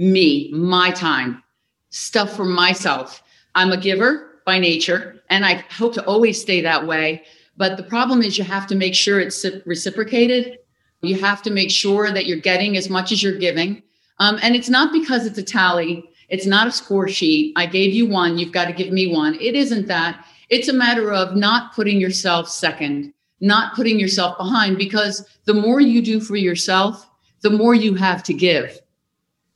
me, 0.00 0.50
my 0.52 0.90
time, 0.90 1.42
stuff 1.90 2.34
for 2.34 2.46
myself. 2.46 3.22
I'm 3.54 3.70
a 3.70 3.76
giver 3.76 4.40
by 4.46 4.58
nature, 4.58 5.20
and 5.28 5.44
I 5.44 5.62
hope 5.70 5.92
to 5.94 6.04
always 6.06 6.40
stay 6.40 6.62
that 6.62 6.86
way. 6.86 7.22
But 7.58 7.76
the 7.76 7.82
problem 7.82 8.22
is, 8.22 8.38
you 8.38 8.44
have 8.44 8.66
to 8.68 8.74
make 8.74 8.94
sure 8.94 9.20
it's 9.20 9.44
reciprocated. 9.66 10.58
You 11.02 11.20
have 11.20 11.42
to 11.42 11.50
make 11.50 11.70
sure 11.70 12.10
that 12.10 12.24
you're 12.24 12.38
getting 12.38 12.78
as 12.78 12.88
much 12.88 13.12
as 13.12 13.22
you're 13.22 13.36
giving. 13.36 13.82
Um, 14.18 14.38
and 14.42 14.56
it's 14.56 14.70
not 14.70 14.90
because 14.90 15.26
it's 15.26 15.36
a 15.36 15.42
tally, 15.42 16.08
it's 16.30 16.46
not 16.46 16.66
a 16.66 16.72
score 16.72 17.08
sheet. 17.08 17.52
I 17.56 17.66
gave 17.66 17.92
you 17.92 18.06
one, 18.06 18.38
you've 18.38 18.52
got 18.52 18.66
to 18.66 18.72
give 18.72 18.92
me 18.92 19.12
one. 19.12 19.34
It 19.34 19.54
isn't 19.54 19.86
that. 19.88 20.24
It's 20.48 20.68
a 20.68 20.72
matter 20.72 21.12
of 21.12 21.36
not 21.36 21.74
putting 21.74 22.00
yourself 22.00 22.48
second, 22.48 23.12
not 23.40 23.74
putting 23.74 24.00
yourself 24.00 24.38
behind, 24.38 24.78
because 24.78 25.28
the 25.44 25.54
more 25.54 25.80
you 25.80 26.00
do 26.00 26.20
for 26.20 26.36
yourself, 26.36 27.06
the 27.42 27.50
more 27.50 27.74
you 27.74 27.94
have 27.94 28.22
to 28.22 28.32
give. 28.32 28.80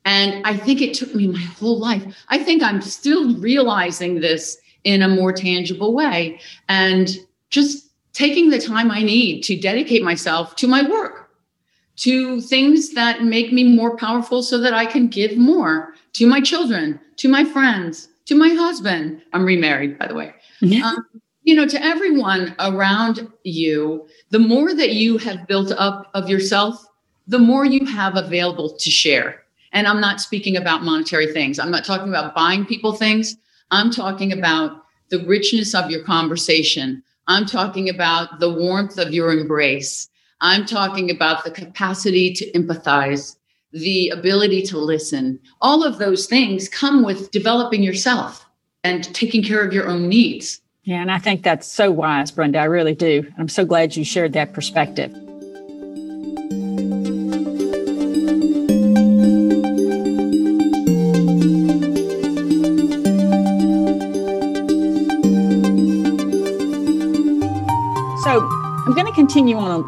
And 0.04 0.44
I 0.46 0.56
think 0.56 0.82
it 0.82 0.94
took 0.94 1.14
me 1.14 1.26
my 1.26 1.40
whole 1.40 1.78
life. 1.78 2.04
I 2.28 2.38
think 2.38 2.62
I'm 2.62 2.82
still 2.82 3.36
realizing 3.36 4.20
this 4.20 4.58
in 4.84 5.02
a 5.02 5.08
more 5.08 5.32
tangible 5.32 5.94
way 5.94 6.38
and 6.68 7.08
just 7.50 7.88
taking 8.12 8.50
the 8.50 8.60
time 8.60 8.90
I 8.90 9.02
need 9.02 9.42
to 9.44 9.58
dedicate 9.58 10.02
myself 10.02 10.56
to 10.56 10.68
my 10.68 10.88
work, 10.88 11.30
to 11.96 12.40
things 12.40 12.92
that 12.94 13.24
make 13.24 13.52
me 13.52 13.64
more 13.64 13.96
powerful 13.96 14.42
so 14.42 14.58
that 14.58 14.74
I 14.74 14.86
can 14.86 15.08
give 15.08 15.36
more 15.36 15.94
to 16.14 16.26
my 16.26 16.40
children, 16.40 17.00
to 17.16 17.28
my 17.28 17.44
friends, 17.44 18.08
to 18.26 18.34
my 18.34 18.48
husband. 18.50 19.22
I'm 19.32 19.44
remarried, 19.44 19.98
by 19.98 20.06
the 20.06 20.14
way. 20.14 20.34
Yeah. 20.60 20.86
Um, 20.86 21.06
you 21.42 21.54
know, 21.54 21.66
to 21.66 21.82
everyone 21.82 22.54
around 22.58 23.30
you, 23.42 24.06
the 24.30 24.38
more 24.38 24.74
that 24.74 24.92
you 24.92 25.18
have 25.18 25.46
built 25.46 25.72
up 25.72 26.10
of 26.14 26.28
yourself, 26.28 26.86
the 27.26 27.38
more 27.38 27.64
you 27.64 27.84
have 27.86 28.16
available 28.16 28.70
to 28.76 28.90
share. 28.90 29.43
And 29.74 29.86
I'm 29.86 30.00
not 30.00 30.20
speaking 30.20 30.56
about 30.56 30.84
monetary 30.84 31.32
things. 31.32 31.58
I'm 31.58 31.70
not 31.70 31.84
talking 31.84 32.08
about 32.08 32.34
buying 32.34 32.64
people 32.64 32.92
things. 32.92 33.36
I'm 33.70 33.90
talking 33.90 34.32
about 34.32 34.84
the 35.10 35.26
richness 35.26 35.74
of 35.74 35.90
your 35.90 36.04
conversation. 36.04 37.02
I'm 37.26 37.44
talking 37.44 37.88
about 37.88 38.40
the 38.40 38.52
warmth 38.52 38.98
of 38.98 39.12
your 39.12 39.32
embrace. 39.32 40.08
I'm 40.40 40.64
talking 40.64 41.10
about 41.10 41.44
the 41.44 41.50
capacity 41.50 42.32
to 42.34 42.50
empathize 42.52 43.36
the 43.72 44.10
ability 44.10 44.62
to 44.62 44.78
listen. 44.78 45.40
All 45.60 45.82
of 45.82 45.98
those 45.98 46.26
things 46.26 46.68
come 46.68 47.02
with 47.02 47.32
developing 47.32 47.82
yourself 47.82 48.46
and 48.84 49.12
taking 49.14 49.42
care 49.42 49.66
of 49.66 49.72
your 49.72 49.88
own 49.88 50.08
needs. 50.08 50.60
Yeah, 50.84 51.00
and 51.00 51.10
I 51.10 51.18
think 51.18 51.42
that's 51.42 51.66
so 51.66 51.90
wise, 51.90 52.30
Brenda. 52.30 52.58
I 52.58 52.64
really 52.64 52.94
do. 52.94 53.26
I'm 53.38 53.48
so 53.48 53.64
glad 53.64 53.96
you 53.96 54.04
shared 54.04 54.34
that 54.34 54.52
perspective. 54.52 55.23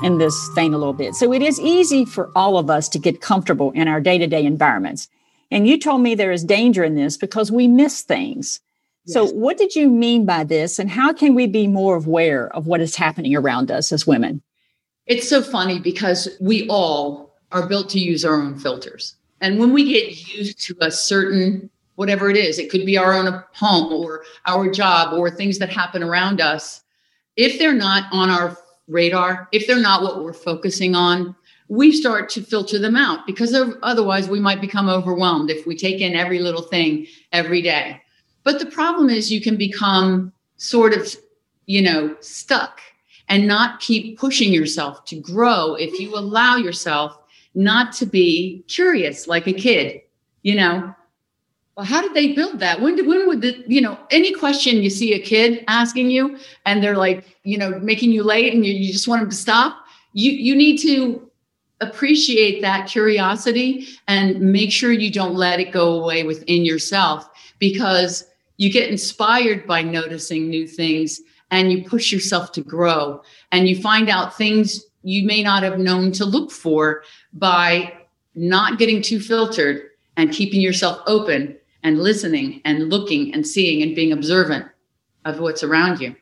In 0.03 0.19
this 0.19 0.49
vein 0.55 0.75
a 0.75 0.79
little 0.79 0.93
bit. 0.93 1.15
So 1.15 1.33
it 1.33 1.43
is 1.43 1.61
easy 1.61 2.05
for 2.05 2.31
all 2.35 2.59
of 2.59 2.71
us 2.71 2.89
to 2.91 2.99
get 2.99 3.21
comfortable 3.21 3.71
in 3.73 3.89
our 3.89 4.01
day 4.01 4.19
to 4.19 4.27
day 4.27 4.45
environments. 4.45 5.09
And 5.51 5.67
you 5.67 5.79
told 5.79 6.01
me 6.03 6.15
there 6.15 6.33
is 6.33 6.45
danger 6.45 6.85
in 6.85 6.95
this 6.95 7.17
because 7.17 7.53
we 7.53 7.69
miss 7.69 8.03
things. 8.03 8.61
Yes. 9.05 9.15
So, 9.15 9.27
what 9.27 9.57
did 9.57 9.77
you 9.77 9.89
mean 9.89 10.27
by 10.27 10.43
this, 10.43 10.81
and 10.81 10.91
how 10.91 11.13
can 11.13 11.37
we 11.37 11.47
be 11.47 11.69
more 11.69 11.97
aware 11.97 12.49
of 12.57 12.67
what 12.67 12.81
is 12.81 12.97
happening 12.97 13.37
around 13.37 13.71
us 13.71 13.93
as 13.93 14.07
women? 14.07 14.43
It's 15.07 15.29
so 15.29 15.43
funny 15.43 15.79
because 15.79 16.29
we 16.41 16.67
all 16.69 17.37
are 17.53 17.69
built 17.69 17.89
to 17.91 18.01
use 18.01 18.25
our 18.25 18.35
own 18.35 18.59
filters. 18.59 19.15
And 19.41 19.61
when 19.61 19.73
we 19.73 19.93
get 19.93 20.35
used 20.35 20.59
to 20.63 20.77
a 20.81 20.91
certain, 20.91 21.71
whatever 21.95 22.29
it 22.29 22.37
is, 22.37 22.59
it 22.59 22.71
could 22.71 22.85
be 22.85 22.99
our 22.99 23.15
own 23.15 23.43
home 23.53 23.93
or 23.93 24.25
our 24.47 24.69
job 24.69 25.13
or 25.13 25.31
things 25.31 25.59
that 25.59 25.69
happen 25.69 26.03
around 26.03 26.41
us, 26.41 26.83
if 27.37 27.59
they're 27.59 27.75
not 27.75 28.05
on 28.13 28.31
our 28.31 28.57
radar, 28.89 29.49
if 29.53 29.67
they're 29.67 29.81
not 29.81 30.03
what 30.03 30.23
we're 30.23 30.33
focusing 30.33 30.95
on, 30.95 31.35
we 31.69 31.91
start 31.91 32.29
to 32.31 32.43
filter 32.43 32.79
them 32.79 32.97
out 32.97 33.27
because 33.27 33.55
otherwise 33.83 34.29
we 34.29 34.39
might 34.39 34.61
become 34.61 34.89
overwhelmed 34.89 35.51
if 35.51 35.67
we 35.67 35.77
take 35.77 36.01
in 36.01 36.15
every 36.15 36.39
little 36.39 36.63
thing 36.63 37.07
every 37.33 37.61
day. 37.61 38.01
But 38.45 38.61
the 38.61 38.67
problem 38.67 39.11
is 39.11 39.33
you 39.33 39.41
can 39.41 39.57
become 39.57 40.33
sort 40.57 40.93
of, 40.93 41.13
you 41.67 41.83
know, 41.83 42.15
stuck 42.21 42.81
and 43.29 43.49
not 43.49 43.81
keep 43.81 44.19
pushing 44.19 44.53
yourself 44.53 45.05
to 45.07 45.17
grow 45.17 45.75
if 45.75 45.99
you 45.99 46.17
allow 46.17 46.57
yourself 46.57 47.19
not 47.57 47.93
to 47.95 48.07
be 48.07 48.65
curious 48.69 49.27
like 49.27 49.49
a 49.49 49.53
kid, 49.53 50.01
you 50.43 50.55
know, 50.55 50.95
well, 51.77 51.85
how 51.85 52.01
did 52.01 52.15
they 52.15 52.33
build 52.33 52.59
that? 52.61 52.81
When 52.81 52.97
did 52.97 53.07
when 53.07 53.29
would 53.29 53.43
the 53.43 53.63
you 53.67 53.83
know 53.83 53.99
any 54.11 54.33
question 54.33 54.83
you 54.83 54.89
see 54.89 55.13
a 55.13 55.19
kid 55.19 55.63
asking 55.69 56.11
you 56.11 56.39
and 56.65 56.83
they're 56.83 56.97
like 56.97 57.37
you 57.45 57.59
know 57.59 57.79
making 57.81 58.13
you 58.13 58.23
late 58.23 58.55
and 58.55 58.65
you, 58.65 58.73
you 58.73 58.93
just 58.93 59.07
want 59.07 59.21
them 59.21 59.31
to 59.31 59.37
stop? 59.37 59.77
You 60.15 60.33
you 60.33 60.57
need 60.57 60.79
to 60.79 61.31
appreciate 61.83 62.63
that 62.63 62.89
curiosity 62.89 63.87
and 64.09 64.41
make 64.41 64.73
sure 64.73 64.91
you 64.91 65.13
don't 65.13 65.35
let 65.35 65.61
it 65.61 65.71
go 65.71 66.03
away 66.03 66.25
within 66.25 66.65
yourself 66.65 67.29
because 67.59 68.25
you 68.57 68.73
get 68.73 68.89
inspired 68.89 69.67
by 69.67 69.83
noticing 69.83 70.49
new 70.49 70.67
things 70.67 71.21
and 71.51 71.71
you 71.71 71.85
push 71.85 72.11
yourself 72.11 72.53
to 72.53 72.63
grow 72.63 73.21
and 73.53 73.69
you 73.69 73.79
find 73.79 74.09
out 74.09 74.35
things 74.35 74.87
you 75.03 75.27
may 75.27 75.43
not 75.43 75.63
have 75.63 75.79
known 75.79 76.11
to 76.13 76.25
look 76.25 76.51
for 76.51 77.03
by 77.35 77.93
not 78.35 78.79
getting 78.79 79.03
too 79.03 79.21
filtered 79.21 79.91
and 80.17 80.33
keeping 80.33 80.63
yourself 80.63 81.03
open 81.07 81.55
and 81.87 82.01
listening 82.01 82.61
and 82.65 82.91
looking 82.91 83.33
and 83.33 83.47
seeing 83.47 83.81
and 83.81 83.95
being 83.95 84.13
observant 84.13 84.67
of 85.25 85.39
what's 85.39 85.63
around 85.63 86.01
you. 86.01 86.17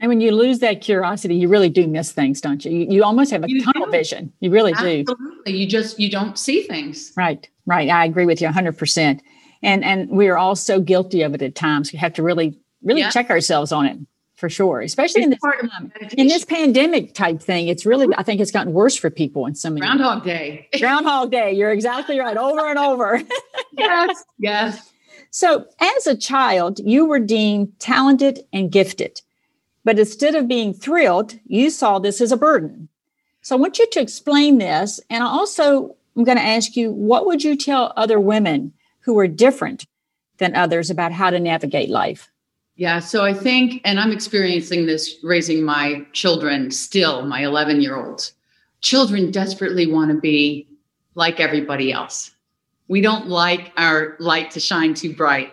And 0.00 0.08
when 0.08 0.20
you 0.20 0.32
lose 0.32 0.58
that 0.58 0.80
curiosity, 0.80 1.36
you 1.36 1.46
really 1.46 1.68
do 1.68 1.86
miss 1.86 2.10
things, 2.10 2.40
don't 2.40 2.64
you? 2.64 2.72
You, 2.72 2.86
you 2.90 3.04
almost 3.04 3.30
have 3.30 3.44
a 3.44 3.48
you 3.48 3.62
tunnel 3.62 3.86
do. 3.86 3.92
vision. 3.92 4.32
You 4.40 4.50
really 4.50 4.72
Absolutely. 4.72 5.04
do. 5.04 5.12
Absolutely. 5.12 5.56
You 5.56 5.66
just 5.68 6.00
you 6.00 6.10
don't 6.10 6.36
see 6.36 6.62
things. 6.62 7.12
Right. 7.16 7.48
Right. 7.64 7.88
I 7.88 8.04
agree 8.04 8.26
with 8.26 8.42
you 8.42 8.48
100%. 8.48 9.20
And 9.62 9.84
and 9.84 10.10
we 10.10 10.28
are 10.28 10.36
all 10.36 10.56
so 10.56 10.80
guilty 10.80 11.22
of 11.22 11.32
it 11.32 11.42
at 11.42 11.54
times. 11.54 11.92
We 11.92 11.98
have 12.00 12.12
to 12.14 12.22
really 12.22 12.58
really 12.82 13.00
yeah. 13.00 13.10
check 13.10 13.30
ourselves 13.30 13.70
on 13.70 13.86
it 13.86 13.98
for 14.34 14.50
sure, 14.50 14.80
especially 14.80 15.22
it's 15.22 15.26
in 15.26 15.30
this 15.30 15.70
time, 15.70 15.92
in 16.18 16.26
this 16.26 16.44
pandemic 16.44 17.14
type 17.14 17.40
thing. 17.40 17.68
It's 17.68 17.86
really 17.86 18.08
I 18.18 18.24
think 18.24 18.40
it's 18.40 18.50
gotten 18.50 18.72
worse 18.72 18.96
for 18.96 19.10
people 19.10 19.46
in 19.46 19.54
some 19.54 19.74
of 19.74 19.80
Groundhog 19.80 20.24
Day. 20.24 20.68
Groundhog 20.76 21.30
Day. 21.30 21.52
You're 21.52 21.70
exactly 21.70 22.18
right. 22.18 22.36
Over 22.36 22.68
and 22.68 22.78
over. 22.78 23.22
yes. 23.78 24.24
Yes. 24.38 24.90
So, 25.36 25.66
as 25.80 26.06
a 26.06 26.16
child, 26.16 26.78
you 26.78 27.06
were 27.06 27.18
deemed 27.18 27.80
talented 27.80 28.46
and 28.52 28.70
gifted, 28.70 29.20
but 29.82 29.98
instead 29.98 30.36
of 30.36 30.46
being 30.46 30.72
thrilled, 30.72 31.40
you 31.44 31.70
saw 31.70 31.98
this 31.98 32.20
as 32.20 32.30
a 32.30 32.36
burden. 32.36 32.88
So, 33.42 33.56
I 33.56 33.58
want 33.58 33.80
you 33.80 33.88
to 33.90 34.00
explain 34.00 34.58
this. 34.58 35.00
And 35.10 35.24
also, 35.24 35.64
I 35.64 35.74
also 35.74 35.96
am 36.16 36.22
going 36.22 36.38
to 36.38 36.44
ask 36.44 36.76
you 36.76 36.92
what 36.92 37.26
would 37.26 37.42
you 37.42 37.56
tell 37.56 37.92
other 37.96 38.20
women 38.20 38.74
who 39.00 39.18
are 39.18 39.26
different 39.26 39.88
than 40.38 40.54
others 40.54 40.88
about 40.88 41.10
how 41.10 41.30
to 41.30 41.40
navigate 41.40 41.90
life? 41.90 42.30
Yeah, 42.76 43.00
so 43.00 43.24
I 43.24 43.34
think, 43.34 43.80
and 43.84 43.98
I'm 43.98 44.12
experiencing 44.12 44.86
this 44.86 45.16
raising 45.24 45.64
my 45.64 46.06
children 46.12 46.70
still, 46.70 47.26
my 47.26 47.42
11 47.42 47.80
year 47.80 47.96
olds. 47.96 48.34
Children 48.82 49.32
desperately 49.32 49.90
want 49.90 50.12
to 50.12 50.16
be 50.16 50.68
like 51.16 51.40
everybody 51.40 51.92
else. 51.92 52.33
We 52.88 53.00
don't 53.00 53.28
like 53.28 53.72
our 53.76 54.16
light 54.18 54.50
to 54.52 54.60
shine 54.60 54.94
too 54.94 55.14
bright. 55.14 55.52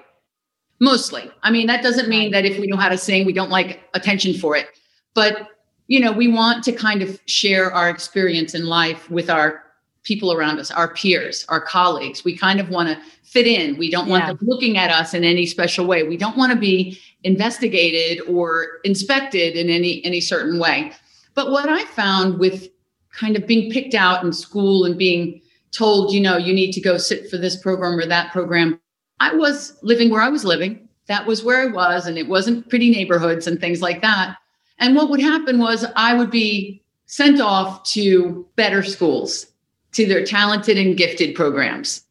Mostly. 0.80 1.30
I 1.44 1.52
mean, 1.52 1.68
that 1.68 1.84
doesn't 1.84 2.10
mean 2.10 2.32
that 2.32 2.46
if 2.46 2.60
we 2.60 2.68
know 2.68 2.78
how 2.78 2.90
to 2.90 2.98
sing, 2.98 3.26
we 3.26 3.34
don't 3.34 3.52
like 3.52 3.82
attention 3.94 4.34
for 4.34 4.56
it. 4.56 4.68
But, 5.14 5.48
you 5.88 6.00
know, 6.00 6.12
we 6.12 6.28
want 6.28 6.64
to 6.66 6.72
kind 6.72 7.02
of 7.02 7.20
share 7.28 7.72
our 7.72 7.90
experience 7.90 8.56
in 8.56 8.66
life 8.66 9.10
with 9.10 9.30
our 9.30 9.64
people 10.04 10.34
around 10.34 10.60
us, 10.60 10.72
our 10.72 10.94
peers, 10.94 11.46
our 11.50 11.62
colleagues. 11.62 12.24
We 12.24 12.36
kind 12.36 12.60
of 12.60 12.70
want 12.70 12.90
to 12.90 12.98
fit 13.24 13.46
in. 13.46 13.78
We 13.78 13.92
don't 13.92 14.10
want 14.10 14.24
yeah. 14.24 14.34
them 14.34 14.40
looking 14.42 14.78
at 14.78 14.90
us 14.90 15.14
in 15.14 15.24
any 15.24 15.46
special 15.46 15.86
way. 15.86 16.04
We 16.04 16.18
don't 16.18 16.38
want 16.38 16.52
to 16.52 16.58
be 16.58 17.00
investigated 17.24 18.28
or 18.28 18.80
inspected 18.84 19.56
in 19.56 19.70
any 19.70 20.04
any 20.04 20.20
certain 20.20 20.60
way. 20.60 20.92
But 21.36 21.52
what 21.52 21.70
I 21.70 21.86
found 21.86 22.40
with 22.40 22.70
kind 23.14 23.36
of 23.36 23.46
being 23.46 23.72
picked 23.72 23.94
out 23.94 24.24
in 24.24 24.34
school 24.34 24.86
and 24.86 24.98
being 24.98 25.42
told, 25.72 26.14
you 26.14 26.20
know, 26.20 26.38
you 26.38 26.54
need 26.54 26.72
to 26.74 26.82
go 26.82 26.98
sit 26.98 27.30
for 27.30 27.38
this 27.38 27.56
program 27.56 27.98
or 27.98 28.06
that 28.06 28.32
program. 28.32 28.80
I 29.20 29.34
was 29.34 29.78
living 29.82 30.10
where 30.10 30.22
I 30.22 30.30
was 30.30 30.44
living. 30.44 30.88
That 31.08 31.26
was 31.26 31.44
where 31.44 31.62
I 31.62 31.66
was, 31.66 32.06
and 32.06 32.18
it 32.18 32.28
wasn't 32.28 32.70
pretty 32.70 32.90
neighborhoods 32.90 33.48
and 33.48 33.60
things 33.60 33.82
like 33.82 34.02
that. 34.02 34.38
And 34.80 34.96
what 34.96 35.10
would 35.10 35.22
happen 35.22 35.60
was 35.60 35.86
I 35.96 36.14
would 36.14 36.32
be 36.32 36.82
sent 37.06 37.42
off 37.42 37.84
to 37.92 38.48
better 38.56 38.84
schools, 38.84 39.48
to 39.94 40.06
their 40.06 40.26
talented 40.26 40.78
and 40.78 40.98
gifted 40.98 41.36
programs. 41.36 42.04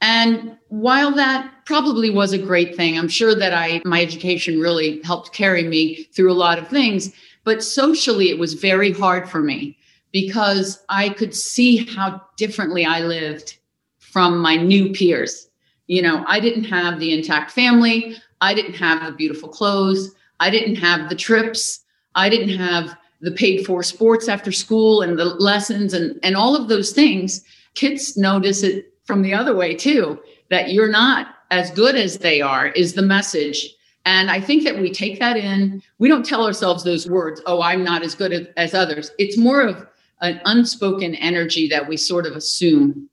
And 0.00 0.56
while 0.68 1.12
that 1.12 1.50
probably 1.64 2.10
was 2.10 2.32
a 2.32 2.38
great 2.38 2.76
thing, 2.76 2.98
I'm 2.98 3.08
sure 3.08 3.34
that 3.34 3.54
I 3.54 3.80
my 3.84 4.02
education 4.02 4.60
really 4.60 5.00
helped 5.02 5.32
carry 5.32 5.64
me 5.64 6.04
through 6.14 6.30
a 6.30 6.34
lot 6.34 6.58
of 6.58 6.68
things, 6.68 7.12
but 7.44 7.62
socially 7.62 8.28
it 8.28 8.38
was 8.38 8.54
very 8.54 8.92
hard 8.92 9.28
for 9.28 9.40
me 9.40 9.76
because 10.12 10.84
I 10.88 11.08
could 11.08 11.34
see 11.34 11.86
how 11.86 12.20
differently 12.36 12.84
I 12.84 13.00
lived 13.00 13.56
from 13.98 14.38
my 14.38 14.56
new 14.56 14.92
peers. 14.92 15.48
You 15.86 16.02
know, 16.02 16.24
I 16.28 16.38
didn't 16.38 16.64
have 16.64 17.00
the 17.00 17.12
intact 17.12 17.50
family, 17.50 18.16
I 18.40 18.54
didn't 18.54 18.74
have 18.74 19.06
the 19.06 19.12
beautiful 19.12 19.48
clothes, 19.48 20.14
I 20.38 20.50
didn't 20.50 20.76
have 20.76 21.08
the 21.08 21.16
trips, 21.16 21.80
I 22.14 22.28
didn't 22.28 22.56
have 22.56 22.96
the 23.20 23.30
paid 23.30 23.64
for 23.64 23.82
sports 23.82 24.28
after 24.28 24.52
school 24.52 25.00
and 25.00 25.18
the 25.18 25.24
lessons 25.24 25.94
and 25.94 26.18
and 26.22 26.36
all 26.36 26.54
of 26.54 26.68
those 26.68 26.92
things. 26.92 27.42
Kids 27.74 28.16
notice 28.16 28.62
it 28.62 28.92
from 29.04 29.22
the 29.22 29.32
other 29.32 29.54
way 29.54 29.74
too 29.74 30.20
that 30.50 30.72
you're 30.72 30.90
not 30.90 31.36
as 31.50 31.70
good 31.70 31.94
as 31.94 32.18
they 32.18 32.40
are 32.40 32.68
is 32.68 32.94
the 32.94 33.02
message. 33.02 33.68
And 34.04 34.30
i 34.30 34.40
think 34.40 34.64
that 34.64 34.78
we 34.78 34.92
take 34.92 35.18
that 35.20 35.36
in. 35.36 35.82
We 35.98 36.08
don't 36.08 36.26
tell 36.26 36.44
ourselves 36.44 36.84
those 36.84 37.08
words 37.08 37.40
oh 37.46 37.62
i'm 37.62 37.84
not 37.84 38.02
as 38.02 38.14
good 38.14 38.52
as, 38.56 38.74
others. 38.74 39.10
It's 39.18 39.38
more 39.38 39.62
of 39.62 39.86
an 40.22 40.40
unspoken 40.46 41.14
energy 41.16 41.68
that 41.68 41.86
we 41.86 41.96
sort 41.96 42.26
of 42.26 42.34
assume 42.34 43.08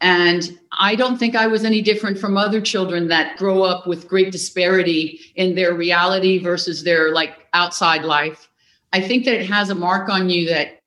and 0.00 0.58
I 0.72 0.94
don't 0.94 1.16
think 1.16 1.34
I 1.34 1.46
was 1.46 1.64
any 1.64 1.80
different 1.80 2.18
from 2.18 2.36
other 2.36 2.60
children 2.60 3.08
that 3.08 3.38
grow 3.38 3.62
up 3.62 3.86
with 3.86 4.08
great 4.08 4.30
disparity 4.30 5.20
in 5.36 5.54
their 5.54 5.74
reality 5.74 6.38
versus 6.38 6.84
their 6.84 7.12
like 7.12 7.46
outside 7.54 8.04
life. 8.04 8.48
I 8.92 9.00
think 9.00 9.24
that 9.24 9.40
it 9.40 9.48
has 9.48 9.70
a 9.70 9.74
mark 9.74 10.08
on 10.08 10.28
you 10.28 10.48
that 10.48 10.80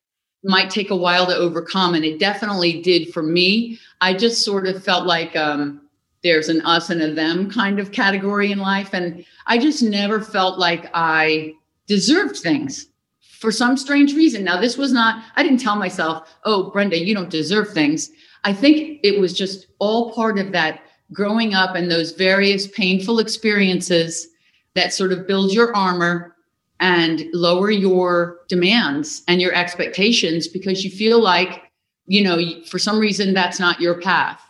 might 0.44 0.70
take 0.70 0.92
a 0.92 0.96
while 0.96 1.26
to 1.26 1.36
overcome. 1.36 1.96
And 1.96 2.06
it 2.06 2.20
definitely 2.20 2.82
did 2.82 3.12
for 3.12 3.24
me. 3.24 3.80
I 4.00 4.14
just 4.14 4.46
sort 4.46 4.68
of 4.68 4.84
felt 4.84 5.06
like 5.06 5.36
um, 5.36 5.82
there's 6.24 6.50
an 6.50 6.62
us 6.62 6.90
and 6.90 7.02
a 7.02 7.14
them 7.14 7.50
kind 7.50 7.80
of 7.80 7.92
category 7.92 8.52
in 8.52 8.60
life. 8.60 8.94
And 8.94 9.26
I 9.48 9.58
just 9.58 9.82
never 9.82 10.22
felt 10.22 10.60
like 10.60 10.90
I 10.94 11.56
deserved 11.88 12.38
things 12.38 12.89
for 13.40 13.52
some 13.52 13.78
strange 13.78 14.14
reason. 14.14 14.44
Now, 14.44 14.60
this 14.60 14.78
was 14.78 14.92
not, 14.92 15.24
I 15.36 15.44
didn't 15.44 15.62
tell 15.62 15.78
myself, 15.78 16.30
oh, 16.44 16.72
Brenda, 16.72 17.00
you 17.00 17.16
don't 17.16 17.30
deserve 17.30 17.72
things. 17.72 18.12
I 18.44 18.54
think 18.54 19.00
it 19.02 19.20
was 19.20 19.34
just 19.34 19.68
all 19.80 20.12
part 20.14 20.38
of 20.38 20.52
that 20.52 20.82
growing 21.14 21.54
up 21.54 21.76
and 21.76 21.90
those 21.90 22.12
various 22.12 22.68
painful 22.68 23.20
experiences 23.20 24.28
that 24.76 24.94
sort 24.94 25.14
of 25.14 25.26
build 25.26 25.54
your 25.54 25.76
armor 25.76 26.36
and 26.82 27.26
lower 27.34 27.72
your 27.72 28.40
demands 28.48 29.24
and 29.28 29.42
your 29.42 29.54
expectations 29.54 30.48
because 30.48 30.84
you 30.84 30.92
feel 30.92 31.22
like 31.22 31.64
you 32.06 32.24
know 32.24 32.40
for 32.66 32.80
some 32.80 33.00
reason 33.00 33.34
that's 33.34 33.60
not 33.60 33.82
your 33.82 34.00
path 34.00 34.42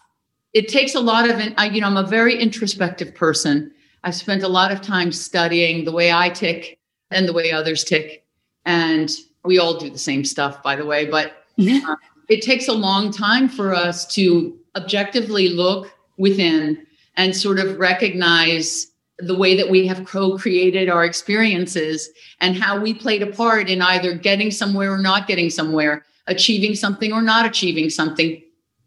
it 0.53 0.67
takes 0.67 0.93
a 0.93 0.99
lot 0.99 1.27
of 1.27 1.39
you 1.73 1.81
know 1.81 1.87
i'm 1.87 1.97
a 1.97 2.03
very 2.03 2.37
introspective 2.39 3.15
person 3.15 3.71
i've 4.03 4.13
spent 4.13 4.43
a 4.43 4.47
lot 4.47 4.71
of 4.71 4.79
time 4.79 5.11
studying 5.11 5.85
the 5.85 5.91
way 5.91 6.11
i 6.11 6.29
tick 6.29 6.77
and 7.09 7.27
the 7.27 7.33
way 7.33 7.51
others 7.51 7.83
tick 7.83 8.23
and 8.65 9.11
we 9.43 9.57
all 9.59 9.77
do 9.77 9.89
the 9.89 9.97
same 9.97 10.23
stuff 10.23 10.61
by 10.63 10.75
the 10.75 10.85
way 10.85 11.05
but 11.05 11.45
uh, 11.59 11.95
it 12.29 12.41
takes 12.41 12.67
a 12.67 12.73
long 12.73 13.11
time 13.11 13.49
for 13.49 13.73
us 13.73 14.05
to 14.05 14.57
objectively 14.75 15.49
look 15.49 15.91
within 16.17 16.85
and 17.15 17.35
sort 17.35 17.59
of 17.59 17.77
recognize 17.79 18.87
the 19.19 19.35
way 19.35 19.55
that 19.55 19.69
we 19.69 19.85
have 19.85 20.05
co-created 20.05 20.89
our 20.89 21.03
experiences 21.03 22.09
and 22.39 22.55
how 22.55 22.79
we 22.79 22.93
played 22.93 23.21
a 23.21 23.27
part 23.27 23.69
in 23.69 23.81
either 23.81 24.13
getting 24.13 24.51
somewhere 24.51 24.93
or 24.93 24.97
not 24.97 25.27
getting 25.27 25.49
somewhere 25.49 26.05
achieving 26.27 26.75
something 26.75 27.11
or 27.11 27.21
not 27.21 27.45
achieving 27.45 27.89
something 27.89 28.41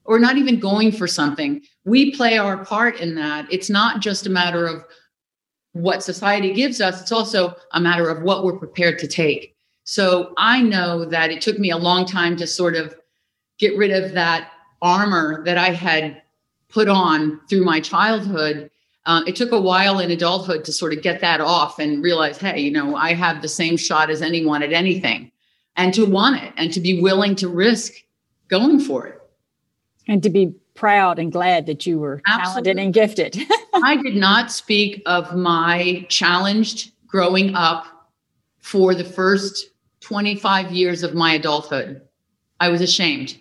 or 0.05 0.19
not 0.19 0.37
even 0.37 0.59
going 0.59 0.91
for 0.91 1.07
something. 1.07 1.61
We 1.85 2.15
play 2.15 2.39
our 2.39 2.65
part 2.65 3.01
in 3.01 3.15
that. 3.17 3.47
It's 3.53 3.69
not 3.69 4.01
just 4.01 4.27
a 4.27 4.31
matter 4.31 4.67
of 4.67 4.85
what 5.73 6.03
society 6.03 6.53
gives 6.53 6.83
us 6.83 7.01
it's 7.01 7.13
also 7.13 7.55
a 7.73 7.81
matter 7.81 8.11
of 8.11 8.23
what 8.23 8.45
we're 8.45 8.59
prepared 8.59 8.99
to 8.99 9.09
take 9.09 9.57
so 9.85 10.33
i 10.37 10.61
know 10.61 11.05
that 11.05 11.31
it 11.31 11.41
took 11.41 11.59
me 11.59 11.71
a 11.71 11.77
long 11.77 12.05
time 12.07 12.37
to 12.37 12.47
sort 12.47 12.75
of 12.75 12.95
get 13.59 13.77
rid 13.77 13.91
of 13.91 14.13
that 14.13 14.51
armor 14.81 15.43
that 15.45 15.59
i 15.59 15.71
had 15.71 16.23
put 16.69 16.89
on 16.89 17.41
through 17.49 17.65
my 17.65 17.81
childhood 17.81 18.71
uh, 19.05 19.23
it 19.27 19.35
took 19.35 19.51
a 19.51 19.61
while 19.61 19.99
in 19.99 20.11
adulthood 20.11 20.65
to 20.65 20.73
sort 20.73 20.93
of 20.93 21.03
get 21.03 21.21
that 21.21 21.41
off 21.41 21.79
and 21.79 22.03
realize, 22.03 22.39
hey, 22.39 22.61
you 22.61 22.71
know, 22.71 22.95
I 22.95 23.15
have 23.15 23.43
the 23.43 23.49
same 23.49 23.77
shot 23.77 24.11
as 24.11 24.23
anyone 24.23 24.63
at 24.63 24.73
anything, 24.73 25.33
and 25.77 25.93
to 25.95 26.07
want 26.07 26.43
it 26.43 26.53
and 26.57 26.73
to 26.73 26.81
be 26.81 27.01
willing 27.01 27.35
to 27.37 27.49
risk 27.49 27.95
going 28.49 28.79
for 28.79 29.07
it. 29.07 29.21
And 30.07 30.23
to 30.23 30.31
be 30.31 30.55
proud 30.75 31.19
and 31.19 31.33
glad 31.33 31.67
that 31.67 31.85
you 31.87 31.99
were 31.99 32.23
Absolutely. 32.29 32.73
talented 32.73 32.85
and 32.85 32.95
gifted. 32.95 33.39
I 33.75 33.97
did 33.97 34.15
not 34.15 34.53
speak 34.53 35.03
of 35.07 35.35
my 35.35 36.07
challenged 36.09 36.93
growing 37.07 37.55
up 37.55 37.87
for 38.61 38.95
the 38.95 39.05
first 39.05 39.71
25 40.03 40.71
years 40.73 41.03
of 41.03 41.15
my 41.15 41.35
adulthood. 41.35 42.03
I 42.61 42.69
was 42.69 42.81
ashamed. 42.81 43.39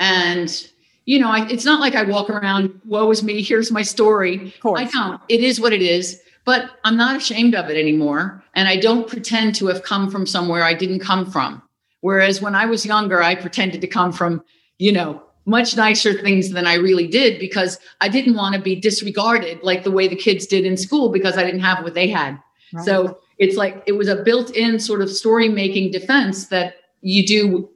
And 0.00 0.68
you 1.04 1.18
know, 1.18 1.30
I, 1.30 1.48
it's 1.48 1.64
not 1.64 1.80
like 1.80 1.94
I 1.94 2.04
walk 2.04 2.30
around, 2.30 2.80
woe 2.84 3.10
is 3.10 3.22
me, 3.22 3.42
here's 3.42 3.72
my 3.72 3.82
story. 3.82 4.54
I 4.64 4.84
don't. 4.84 5.20
It 5.28 5.40
is 5.40 5.60
what 5.60 5.72
it 5.72 5.82
is, 5.82 6.20
but 6.44 6.70
I'm 6.84 6.96
not 6.96 7.16
ashamed 7.16 7.54
of 7.54 7.68
it 7.68 7.76
anymore. 7.76 8.42
And 8.54 8.68
I 8.68 8.76
don't 8.76 9.08
pretend 9.08 9.54
to 9.56 9.66
have 9.66 9.82
come 9.82 10.10
from 10.10 10.26
somewhere 10.26 10.62
I 10.62 10.74
didn't 10.74 11.00
come 11.00 11.30
from. 11.30 11.60
Whereas 12.00 12.40
when 12.40 12.54
I 12.54 12.66
was 12.66 12.86
younger, 12.86 13.22
I 13.22 13.34
pretended 13.34 13.80
to 13.80 13.86
come 13.86 14.12
from, 14.12 14.44
you 14.78 14.92
know, 14.92 15.22
much 15.44 15.76
nicer 15.76 16.14
things 16.14 16.50
than 16.50 16.66
I 16.66 16.74
really 16.74 17.08
did 17.08 17.40
because 17.40 17.78
I 18.00 18.08
didn't 18.08 18.36
want 18.36 18.54
to 18.54 18.60
be 18.60 18.76
disregarded 18.76 19.60
like 19.62 19.82
the 19.82 19.90
way 19.90 20.06
the 20.06 20.16
kids 20.16 20.46
did 20.46 20.64
in 20.64 20.76
school 20.76 21.08
because 21.08 21.36
I 21.36 21.42
didn't 21.42 21.60
have 21.60 21.82
what 21.82 21.94
they 21.94 22.08
had. 22.08 22.38
Right. 22.72 22.84
So 22.84 23.18
it's 23.38 23.56
like 23.56 23.82
it 23.86 23.92
was 23.92 24.08
a 24.08 24.16
built 24.16 24.50
in 24.50 24.78
sort 24.78 25.02
of 25.02 25.10
story 25.10 25.48
making 25.48 25.90
defense 25.90 26.46
that 26.46 26.76
you 27.00 27.26
do 27.26 27.70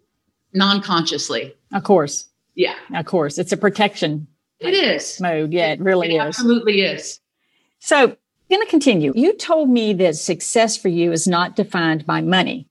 non 0.53 0.83
consciously. 0.83 1.55
Of 1.73 1.85
course. 1.85 2.29
Yeah. 2.55 2.75
Of 2.95 3.07
course. 3.07 3.39
It's 3.39 3.53
a 3.53 3.57
protection. 3.57 4.27
It 4.61 4.75
is. 4.75 5.21
Mode. 5.21 5.53
Yeah, 5.53 5.73
it 5.73 5.81
really 5.81 6.09
it 6.09 6.15
is. 6.15 6.21
Absolutely 6.21 6.81
is. 6.81 7.21
So 7.79 7.97
I'm 7.97 8.17
going 8.51 8.65
to 8.65 8.71
continue. 8.71 9.13
You 9.15 9.35
told 9.35 9.69
me 9.69 9.93
that 9.95 10.17
success 10.17 10.77
for 10.77 10.89
you 10.89 11.13
is 11.13 11.27
not 11.27 11.57
defined 11.57 12.07
by 12.07 12.23
money. 12.23 12.69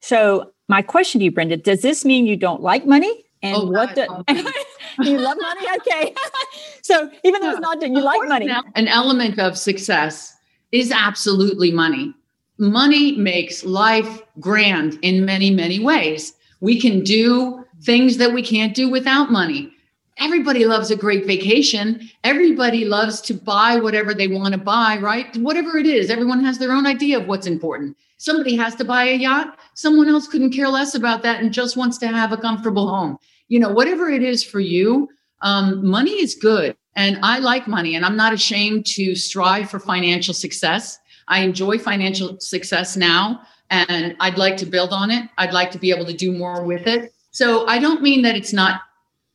So 0.00 0.52
my 0.68 0.82
question 0.82 1.18
to 1.20 1.24
you, 1.24 1.32
Brenda, 1.32 1.56
does 1.56 1.82
this 1.82 2.04
mean 2.04 2.26
you 2.26 2.36
don't 2.36 2.62
like 2.62 2.86
money? 2.86 3.24
And 3.42 3.56
oh, 3.56 3.70
what 3.70 3.98
oh, 3.98 4.22
do, 4.28 5.10
you 5.10 5.18
love 5.18 5.36
money? 5.40 5.66
Okay. 5.76 6.14
so 6.82 7.10
even 7.24 7.42
though 7.42 7.50
it's 7.50 7.60
not, 7.60 7.82
you 7.82 8.00
like 8.00 8.28
money. 8.28 8.48
An 8.74 8.88
element 8.88 9.38
of 9.38 9.58
success 9.58 10.34
is 10.72 10.92
absolutely 10.92 11.70
money. 11.70 12.14
Money 12.58 13.16
makes 13.16 13.64
life 13.64 14.22
grand 14.38 14.98
in 15.02 15.24
many, 15.24 15.50
many 15.50 15.80
ways. 15.80 16.34
We 16.60 16.80
can 16.80 17.02
do 17.02 17.64
things 17.82 18.16
that 18.18 18.32
we 18.32 18.42
can't 18.42 18.74
do 18.74 18.88
without 18.88 19.32
money. 19.32 19.72
Everybody 20.18 20.64
loves 20.64 20.92
a 20.92 20.96
great 20.96 21.26
vacation. 21.26 22.08
Everybody 22.22 22.84
loves 22.84 23.20
to 23.22 23.34
buy 23.34 23.76
whatever 23.76 24.14
they 24.14 24.28
want 24.28 24.52
to 24.52 24.60
buy, 24.60 24.98
right? 24.98 25.36
Whatever 25.36 25.76
it 25.78 25.86
is, 25.86 26.08
everyone 26.08 26.44
has 26.44 26.58
their 26.58 26.72
own 26.72 26.86
idea 26.86 27.18
of 27.18 27.26
what's 27.26 27.48
important. 27.48 27.96
Somebody 28.18 28.54
has 28.56 28.76
to 28.76 28.84
buy 28.84 29.04
a 29.04 29.16
yacht. 29.16 29.58
Someone 29.74 30.08
else 30.08 30.28
couldn't 30.28 30.52
care 30.52 30.68
less 30.68 30.94
about 30.94 31.22
that 31.22 31.42
and 31.42 31.52
just 31.52 31.76
wants 31.76 31.98
to 31.98 32.06
have 32.06 32.32
a 32.32 32.36
comfortable 32.36 32.88
home. 32.88 33.18
You 33.48 33.58
know, 33.58 33.70
whatever 33.70 34.08
it 34.08 34.22
is 34.22 34.44
for 34.44 34.60
you, 34.60 35.08
um, 35.42 35.84
money 35.84 36.12
is 36.12 36.36
good. 36.36 36.76
And 36.94 37.18
I 37.22 37.40
like 37.40 37.66
money 37.66 37.96
and 37.96 38.04
I'm 38.04 38.16
not 38.16 38.32
ashamed 38.32 38.86
to 38.86 39.16
strive 39.16 39.68
for 39.68 39.80
financial 39.80 40.32
success. 40.32 40.98
I 41.28 41.40
enjoy 41.40 41.78
financial 41.78 42.38
success 42.40 42.96
now 42.96 43.42
and 43.70 44.16
I'd 44.20 44.38
like 44.38 44.56
to 44.58 44.66
build 44.66 44.92
on 44.92 45.10
it. 45.10 45.28
I'd 45.38 45.52
like 45.52 45.70
to 45.72 45.78
be 45.78 45.90
able 45.90 46.06
to 46.06 46.12
do 46.12 46.32
more 46.32 46.64
with 46.64 46.86
it. 46.86 47.12
So 47.30 47.66
I 47.66 47.78
don't 47.78 48.02
mean 48.02 48.22
that 48.22 48.36
it's 48.36 48.52
not 48.52 48.82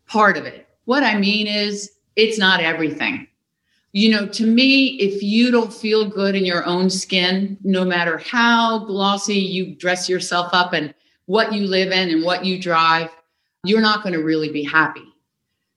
part 0.07 0.37
of 0.37 0.45
it. 0.45 0.67
What 0.85 1.03
I 1.03 1.17
mean 1.17 1.47
is 1.47 1.91
it's 2.15 2.37
not 2.37 2.61
everything. 2.61 3.27
You 3.91 4.11
know, 4.11 4.27
to 4.27 4.45
me, 4.45 4.99
if 4.99 5.23
you 5.23 5.51
don't 5.51 5.73
feel 5.73 6.07
good 6.07 6.35
in 6.35 6.45
your 6.45 6.63
own 6.65 6.89
skin, 6.89 7.57
no 7.63 7.83
matter 7.83 8.19
how 8.19 8.85
glossy 8.85 9.39
you 9.39 9.75
dress 9.75 10.07
yourself 10.07 10.49
up 10.53 10.73
and 10.73 10.93
what 11.25 11.53
you 11.53 11.65
live 11.65 11.91
in 11.91 12.09
and 12.09 12.23
what 12.23 12.45
you 12.45 12.61
drive, 12.61 13.09
you're 13.63 13.81
not 13.81 14.03
going 14.03 14.13
to 14.13 14.23
really 14.23 14.51
be 14.51 14.63
happy. 14.63 15.05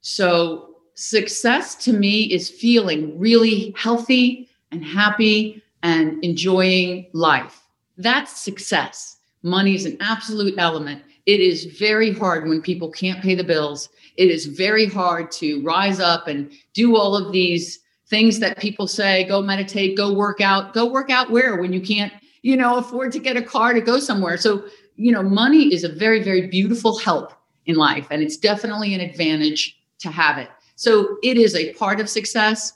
So, 0.03 0.77
success 0.95 1.75
to 1.85 1.93
me 1.93 2.25
is 2.25 2.51
feeling 2.51 3.19
really 3.19 3.75
healthy 3.79 4.51
and 4.71 4.85
happy 4.85 5.62
and 5.83 6.23
enjoying 6.25 7.07
life. 7.13 7.63
That's 7.99 8.41
success. 8.41 9.17
Money 9.43 9.75
is 9.75 9.87
an 9.87 9.97
absolute 10.01 10.55
element 10.59 11.03
it 11.27 11.41
is 11.41 11.67
very 11.67 12.13
hard 12.13 12.49
when 12.49 12.63
people 12.63 12.91
can't 12.91 13.23
pay 13.23 13.35
the 13.35 13.45
bills. 13.45 13.89
It 14.17 14.31
is 14.31 14.47
very 14.47 14.87
hard 14.87 15.31
to 15.33 15.63
rise 15.63 16.01
up 16.01 16.27
and 16.27 16.51
do 16.75 16.97
all 16.97 17.17
of 17.17 17.33
these 17.33 17.79
things 18.09 18.41
that 18.41 18.59
people 18.59 18.87
say 18.87 19.25
go 19.25 19.41
meditate, 19.41 19.97
go 19.97 20.13
work 20.13 20.41
out, 20.41 20.75
go 20.75 20.87
work 20.87 21.11
out 21.11 21.31
where 21.31 21.61
when 21.61 21.73
you 21.73 21.81
can't, 21.81 22.13
you 22.43 22.57
know, 22.57 22.77
afford 22.77 23.13
to 23.13 23.21
get 23.21 23.37
a 23.37 23.43
car 23.43 23.73
to 23.73 23.81
go 23.81 24.01
somewhere. 24.01 24.37
So, 24.37 24.65
you 24.97 25.13
know, 25.13 25.23
money 25.23 25.73
is 25.73 25.85
a 25.85 25.89
very, 25.89 26.23
very 26.23 26.49
beautiful 26.49 26.99
help 26.99 27.33
in 27.67 27.77
life, 27.77 28.09
and 28.11 28.23
it's 28.23 28.37
definitely 28.37 28.93
an 28.93 29.01
advantage 29.01 29.79
to 30.01 30.11
have 30.11 30.37
it. 30.39 30.51
So, 30.75 31.17
it 31.23 31.37
is 31.37 31.55
a 31.55 31.73
part 31.75 32.01
of 32.01 32.09
success. 32.09 32.73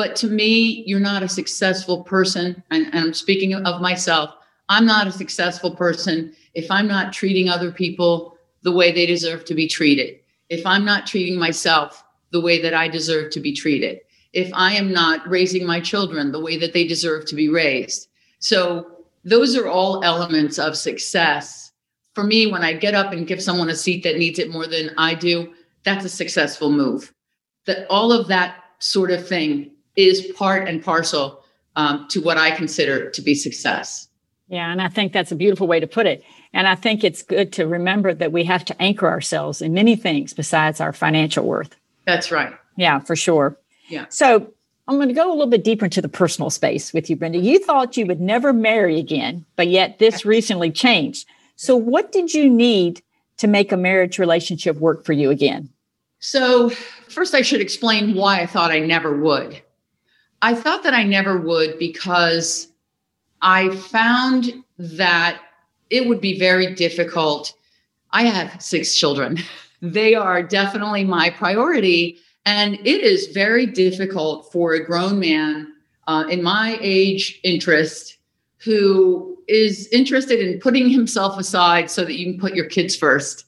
But 0.00 0.16
to 0.16 0.28
me, 0.28 0.82
you're 0.86 0.98
not 0.98 1.22
a 1.22 1.28
successful 1.28 2.04
person. 2.04 2.62
And, 2.70 2.86
and 2.86 3.04
I'm 3.04 3.12
speaking 3.12 3.52
of 3.54 3.82
myself. 3.82 4.30
I'm 4.70 4.86
not 4.86 5.06
a 5.06 5.12
successful 5.12 5.76
person 5.76 6.32
if 6.54 6.70
I'm 6.70 6.88
not 6.88 7.12
treating 7.12 7.50
other 7.50 7.70
people 7.70 8.38
the 8.62 8.72
way 8.72 8.92
they 8.92 9.04
deserve 9.04 9.44
to 9.44 9.54
be 9.54 9.68
treated, 9.68 10.18
if 10.48 10.64
I'm 10.64 10.86
not 10.86 11.06
treating 11.06 11.38
myself 11.38 12.02
the 12.32 12.40
way 12.40 12.62
that 12.62 12.72
I 12.72 12.88
deserve 12.88 13.30
to 13.32 13.40
be 13.40 13.52
treated, 13.52 14.00
if 14.32 14.50
I 14.54 14.72
am 14.72 14.90
not 14.90 15.28
raising 15.28 15.66
my 15.66 15.80
children 15.82 16.32
the 16.32 16.40
way 16.40 16.56
that 16.56 16.72
they 16.72 16.86
deserve 16.86 17.26
to 17.26 17.34
be 17.34 17.50
raised. 17.50 18.08
So, 18.38 18.86
those 19.24 19.54
are 19.54 19.68
all 19.68 20.02
elements 20.02 20.58
of 20.58 20.78
success. 20.78 21.72
For 22.14 22.24
me, 22.24 22.46
when 22.50 22.62
I 22.62 22.72
get 22.72 22.94
up 22.94 23.12
and 23.12 23.26
give 23.26 23.42
someone 23.42 23.68
a 23.68 23.76
seat 23.76 24.02
that 24.04 24.16
needs 24.16 24.38
it 24.38 24.50
more 24.50 24.66
than 24.66 24.92
I 24.96 25.14
do, 25.14 25.52
that's 25.84 26.06
a 26.06 26.08
successful 26.08 26.72
move. 26.72 27.12
That 27.66 27.86
all 27.90 28.12
of 28.12 28.28
that 28.28 28.54
sort 28.78 29.10
of 29.10 29.28
thing 29.28 29.72
is 29.96 30.26
part 30.36 30.68
and 30.68 30.82
parcel 30.82 31.44
um, 31.76 32.06
to 32.10 32.20
what 32.20 32.38
I 32.38 32.50
consider 32.50 33.10
to 33.10 33.22
be 33.22 33.34
success. 33.34 34.08
Yeah, 34.48 34.70
and 34.70 34.82
I 34.82 34.88
think 34.88 35.12
that's 35.12 35.30
a 35.30 35.36
beautiful 35.36 35.68
way 35.68 35.78
to 35.78 35.86
put 35.86 36.06
it. 36.06 36.24
And 36.52 36.66
I 36.66 36.74
think 36.74 37.04
it's 37.04 37.22
good 37.22 37.52
to 37.54 37.66
remember 37.66 38.12
that 38.12 38.32
we 38.32 38.44
have 38.44 38.64
to 38.66 38.82
anchor 38.82 39.06
ourselves 39.06 39.62
in 39.62 39.72
many 39.72 39.94
things 39.94 40.32
besides 40.32 40.80
our 40.80 40.92
financial 40.92 41.46
worth. 41.46 41.76
That's 42.04 42.32
right. 42.32 42.52
Yeah, 42.76 42.98
for 42.98 43.14
sure. 43.14 43.56
Yeah. 43.88 44.06
So 44.08 44.52
I'm 44.88 44.96
going 44.96 45.08
to 45.08 45.14
go 45.14 45.28
a 45.28 45.32
little 45.32 45.46
bit 45.46 45.62
deeper 45.62 45.84
into 45.84 46.02
the 46.02 46.08
personal 46.08 46.50
space 46.50 46.92
with 46.92 47.08
you, 47.08 47.14
Brenda. 47.14 47.38
You 47.38 47.60
thought 47.60 47.96
you 47.96 48.06
would 48.06 48.20
never 48.20 48.52
marry 48.52 48.98
again, 48.98 49.44
but 49.54 49.68
yet 49.68 50.00
this 50.00 50.24
recently 50.24 50.72
changed. 50.72 51.28
So, 51.54 51.76
what 51.76 52.10
did 52.10 52.34
you 52.34 52.50
need 52.50 53.02
to 53.36 53.46
make 53.46 53.70
a 53.70 53.76
marriage 53.76 54.18
relationship 54.18 54.76
work 54.78 55.04
for 55.04 55.12
you 55.12 55.30
again? 55.30 55.68
So, 56.18 56.70
first, 57.08 57.34
I 57.34 57.42
should 57.42 57.60
explain 57.60 58.16
why 58.16 58.40
I 58.40 58.46
thought 58.46 58.72
I 58.72 58.80
never 58.80 59.16
would. 59.16 59.62
I 60.42 60.54
thought 60.54 60.82
that 60.84 60.94
I 60.94 61.04
never 61.04 61.38
would 61.38 61.78
because 61.78 62.68
I 63.42 63.74
found 63.76 64.64
that 64.78 65.40
it 65.90 66.08
would 66.08 66.20
be 66.20 66.38
very 66.38 66.74
difficult. 66.74 67.52
I 68.12 68.24
have 68.24 68.60
six 68.62 68.94
children. 68.94 69.38
They 69.82 70.14
are 70.14 70.42
definitely 70.42 71.04
my 71.04 71.30
priority. 71.30 72.18
And 72.44 72.74
it 72.86 73.00
is 73.02 73.28
very 73.28 73.64
difficult 73.64 74.52
for 74.52 74.74
a 74.74 74.84
grown 74.84 75.18
man 75.18 75.72
uh, 76.06 76.24
in 76.28 76.42
my 76.42 76.78
age 76.82 77.40
interest 77.44 78.18
who 78.58 79.38
is 79.48 79.88
interested 79.88 80.38
in 80.38 80.60
putting 80.60 80.90
himself 80.90 81.38
aside 81.38 81.90
so 81.90 82.04
that 82.04 82.14
you 82.14 82.30
can 82.30 82.38
put 82.38 82.54
your 82.54 82.66
kids 82.66 82.94
first. 82.94 83.46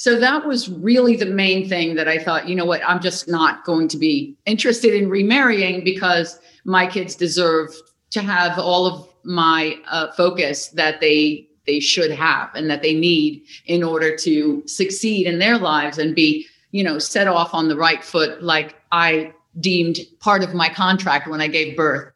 So 0.00 0.18
that 0.18 0.46
was 0.46 0.70
really 0.70 1.14
the 1.14 1.26
main 1.26 1.68
thing 1.68 1.94
that 1.96 2.08
I 2.08 2.16
thought, 2.18 2.48
you 2.48 2.54
know 2.54 2.64
what, 2.64 2.80
I'm 2.88 3.02
just 3.02 3.28
not 3.28 3.66
going 3.66 3.86
to 3.88 3.98
be 3.98 4.34
interested 4.46 4.94
in 4.94 5.10
remarrying 5.10 5.84
because 5.84 6.40
my 6.64 6.86
kids 6.86 7.14
deserve 7.14 7.68
to 8.12 8.22
have 8.22 8.58
all 8.58 8.86
of 8.86 9.06
my 9.24 9.76
uh, 9.90 10.10
focus 10.12 10.68
that 10.68 11.02
they 11.02 11.46
they 11.66 11.80
should 11.80 12.10
have 12.10 12.48
and 12.54 12.70
that 12.70 12.80
they 12.80 12.94
need 12.94 13.44
in 13.66 13.82
order 13.82 14.16
to 14.16 14.66
succeed 14.66 15.26
in 15.26 15.38
their 15.38 15.58
lives 15.58 15.98
and 15.98 16.14
be 16.14 16.46
you 16.70 16.82
know 16.82 16.98
set 16.98 17.28
off 17.28 17.52
on 17.52 17.68
the 17.68 17.76
right 17.76 18.02
foot 18.02 18.42
like 18.42 18.76
i 18.92 19.30
deemed 19.60 19.98
part 20.18 20.42
of 20.42 20.54
my 20.54 20.70
contract 20.70 21.28
when 21.28 21.42
i 21.42 21.46
gave 21.46 21.76
birth. 21.76 22.10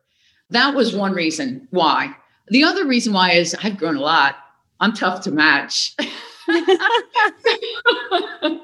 That 0.49 0.75
was 0.75 0.97
one 0.97 1.12
reason 1.12 1.68
why. 1.70 2.16
The 2.49 2.64
other 2.64 2.87
reason 2.87 3.12
why 3.12 3.33
is 3.33 3.55
i've 3.62 3.77
grown 3.77 3.97
a 3.97 4.01
lot. 4.01 4.37
I'm 4.81 4.94
tough 4.94 5.20
to 5.25 5.31
match 5.31 5.94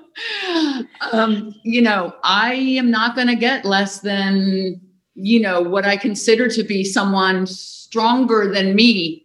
um, 1.12 1.54
you 1.64 1.80
know 1.80 2.14
i 2.22 2.54
am 2.54 2.90
not 2.90 3.14
going 3.14 3.26
to 3.26 3.36
get 3.36 3.64
less 3.64 4.00
than 4.00 4.80
you 5.14 5.40
know 5.40 5.60
what 5.60 5.84
i 5.84 5.96
consider 5.96 6.48
to 6.48 6.62
be 6.62 6.84
someone 6.84 7.46
stronger 7.46 8.50
than 8.52 8.74
me 8.74 9.24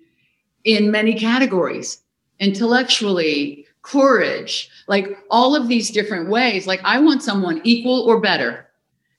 in 0.63 0.91
many 0.91 1.13
categories 1.13 2.01
intellectually, 2.39 3.65
courage, 3.81 4.69
like 4.87 5.17
all 5.29 5.55
of 5.55 5.67
these 5.67 5.89
different 5.89 6.29
ways. 6.29 6.67
Like, 6.67 6.81
I 6.83 6.99
want 6.99 7.23
someone 7.23 7.61
equal 7.63 8.01
or 8.01 8.19
better. 8.19 8.67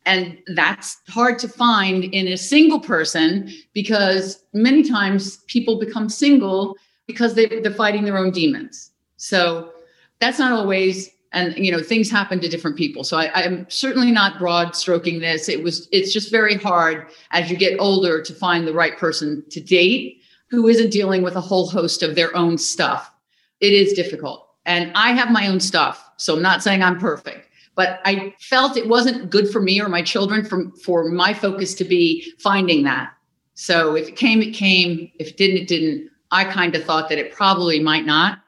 And 0.04 0.38
that's 0.54 0.98
hard 1.08 1.38
to 1.40 1.48
find 1.48 2.04
in 2.04 2.28
a 2.28 2.36
single 2.36 2.78
person 2.78 3.52
because 3.72 4.44
many 4.52 4.84
times 4.84 5.38
people 5.48 5.80
become 5.80 6.08
single 6.08 6.76
because 7.06 7.34
they, 7.34 7.46
they're 7.46 7.72
fighting 7.72 8.04
their 8.04 8.18
own 8.18 8.30
demons. 8.30 8.92
So 9.16 9.72
that's 10.20 10.38
not 10.38 10.52
always 10.52 11.10
and 11.32 11.56
you 11.56 11.72
know 11.72 11.82
things 11.82 12.08
happen 12.08 12.38
to 12.40 12.48
different 12.48 12.76
people 12.76 13.02
so 13.02 13.16
I, 13.18 13.42
am 13.42 13.66
certainly 13.68 14.12
not 14.12 14.38
broad 14.38 14.76
stroking 14.76 15.18
this 15.18 15.48
it 15.48 15.62
was 15.62 15.88
it's 15.90 16.12
just 16.12 16.30
very 16.30 16.54
hard 16.54 17.08
as 17.32 17.50
you 17.50 17.56
get 17.56 17.80
older 17.80 18.22
to 18.22 18.32
find 18.32 18.66
the 18.66 18.72
right 18.72 18.96
person 18.96 19.44
to 19.50 19.60
date 19.60 20.22
who 20.48 20.68
isn't 20.68 20.90
dealing 20.90 21.22
with 21.22 21.36
a 21.36 21.40
whole 21.40 21.68
host 21.68 22.02
of 22.02 22.14
their 22.14 22.34
own 22.36 22.58
stuff. 22.58 23.12
It 23.60 23.72
is 23.72 23.92
difficult. 23.92 24.48
And 24.64 24.92
I 24.94 25.12
have 25.12 25.30
my 25.30 25.48
own 25.48 25.60
stuff. 25.60 26.08
So 26.16 26.36
I'm 26.36 26.42
not 26.42 26.62
saying 26.62 26.82
I'm 26.82 26.98
perfect, 26.98 27.48
but 27.74 28.00
I 28.04 28.34
felt 28.40 28.76
it 28.76 28.88
wasn't 28.88 29.30
good 29.30 29.48
for 29.48 29.60
me 29.60 29.80
or 29.80 29.88
my 29.88 30.02
children 30.02 30.44
for, 30.44 30.70
for 30.82 31.08
my 31.08 31.34
focus 31.34 31.74
to 31.74 31.84
be 31.84 32.32
finding 32.38 32.84
that. 32.84 33.12
So 33.54 33.94
if 33.94 34.08
it 34.08 34.16
came, 34.16 34.42
it 34.42 34.52
came. 34.52 35.10
If 35.18 35.28
it 35.28 35.36
didn't, 35.36 35.56
it 35.58 35.68
didn't. 35.68 36.10
I 36.30 36.44
kind 36.44 36.74
of 36.74 36.84
thought 36.84 37.08
that 37.08 37.18
it 37.18 37.32
probably 37.32 37.80
might 37.80 38.04
not, 38.04 38.40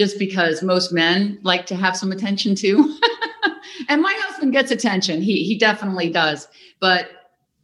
just 0.00 0.18
because 0.18 0.62
most 0.62 0.94
men 0.94 1.38
like 1.42 1.66
to 1.66 1.76
have 1.76 1.94
some 1.94 2.10
attention 2.10 2.54
too. 2.54 2.98
and 3.90 4.00
my 4.00 4.14
husband 4.20 4.50
gets 4.50 4.70
attention. 4.70 5.20
He 5.20 5.44
he 5.44 5.58
definitely 5.58 6.08
does. 6.08 6.48
But 6.80 7.10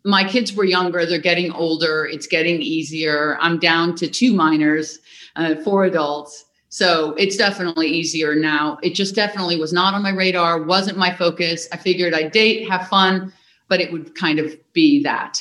my 0.05 0.22
kids 0.22 0.53
were 0.53 0.66
younger. 0.66 1.07
They're 1.07 1.18
getting 1.18 1.51
older. 1.53 2.05
It's 2.05 2.27
getting 2.27 2.61
easier. 2.61 3.38
I'm 3.40 3.59
down 3.59 3.94
to 3.94 4.07
two 4.07 4.35
minors 4.35 4.99
uh, 5.37 5.55
four 5.64 5.87
adults. 5.87 6.44
So 6.68 7.14
it's 7.14 7.38
definitely 7.38 7.88
easier 7.88 8.35
now. 8.35 8.77
It 8.83 8.94
just 8.94 9.14
definitely 9.14 9.59
was 9.59 9.72
not 9.72 9.94
on 9.94 10.03
my 10.03 10.11
radar 10.11 10.62
wasn't 10.62 10.99
my 10.99 11.14
focus. 11.14 11.66
I 11.72 11.79
figured 11.79 12.12
i'd 12.12 12.33
date 12.33 12.68
have 12.68 12.87
fun 12.88 13.33
but 13.68 13.81
it 13.81 13.90
would 13.92 14.14
kind 14.14 14.38
of 14.38 14.55
be 14.75 15.03
that. 15.05 15.40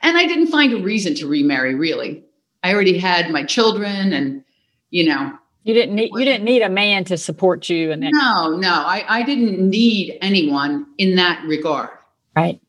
And 0.00 0.18
i 0.18 0.26
didn't 0.26 0.48
find 0.48 0.72
a 0.72 0.82
reason 0.82 1.14
to 1.16 1.28
remarry 1.28 1.76
really. 1.76 2.24
I 2.64 2.74
already 2.74 2.98
had 2.98 3.30
my 3.30 3.44
children 3.44 4.12
and 4.12 4.42
you 4.90 5.06
know 5.06 5.38
you 5.64 5.74
didn't 5.74 5.94
need 5.94 6.10
you 6.14 6.24
didn't 6.24 6.44
need 6.44 6.62
a 6.62 6.68
man 6.68 7.04
to 7.04 7.16
support 7.16 7.68
you 7.68 7.92
and 7.92 8.00
no 8.00 8.56
no 8.56 8.72
I, 8.72 9.04
I 9.08 9.22
didn't 9.22 9.68
need 9.68 10.18
anyone 10.20 10.86
in 10.98 11.16
that 11.16 11.44
regard 11.46 11.90
right 12.34 12.60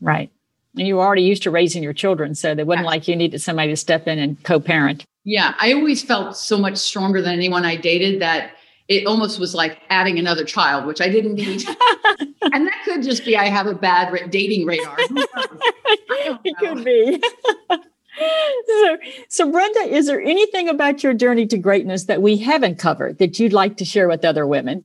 right 0.00 0.30
and 0.76 0.88
you 0.88 0.96
were 0.96 1.02
already 1.02 1.22
used 1.22 1.42
to 1.44 1.50
raising 1.50 1.82
your 1.82 1.92
children, 1.92 2.34
so 2.34 2.54
they 2.54 2.64
wasn't 2.64 2.84
yeah. 2.84 2.90
like 2.90 3.08
you 3.08 3.16
needed 3.16 3.40
somebody 3.40 3.70
to 3.70 3.76
step 3.76 4.08
in 4.08 4.18
and 4.18 4.42
co-parent. 4.42 5.04
Yeah, 5.24 5.54
I 5.60 5.72
always 5.72 6.02
felt 6.02 6.36
so 6.36 6.58
much 6.58 6.76
stronger 6.76 7.22
than 7.22 7.32
anyone 7.32 7.64
I 7.64 7.76
dated 7.76 8.20
that 8.20 8.52
it 8.88 9.06
almost 9.06 9.38
was 9.38 9.54
like 9.54 9.78
adding 9.88 10.18
another 10.18 10.44
child, 10.44 10.84
which 10.84 11.00
I 11.00 11.08
didn't 11.08 11.34
need. 11.34 11.64
and 12.52 12.66
that 12.66 12.82
could 12.84 13.02
just 13.02 13.24
be 13.24 13.36
I 13.36 13.46
have 13.46 13.66
a 13.66 13.74
bad 13.74 14.30
dating 14.30 14.66
radar. 14.66 14.96
it 14.98 16.56
could 16.58 16.84
be. 16.84 17.22
so, 18.66 18.98
so 19.28 19.50
Brenda, 19.50 19.80
is 19.80 20.06
there 20.06 20.20
anything 20.20 20.68
about 20.68 21.02
your 21.02 21.14
journey 21.14 21.46
to 21.46 21.58
greatness 21.58 22.04
that 22.04 22.22
we 22.22 22.36
haven't 22.36 22.78
covered 22.78 23.18
that 23.18 23.38
you'd 23.38 23.52
like 23.52 23.76
to 23.78 23.84
share 23.84 24.08
with 24.08 24.24
other 24.24 24.46
women? 24.46 24.84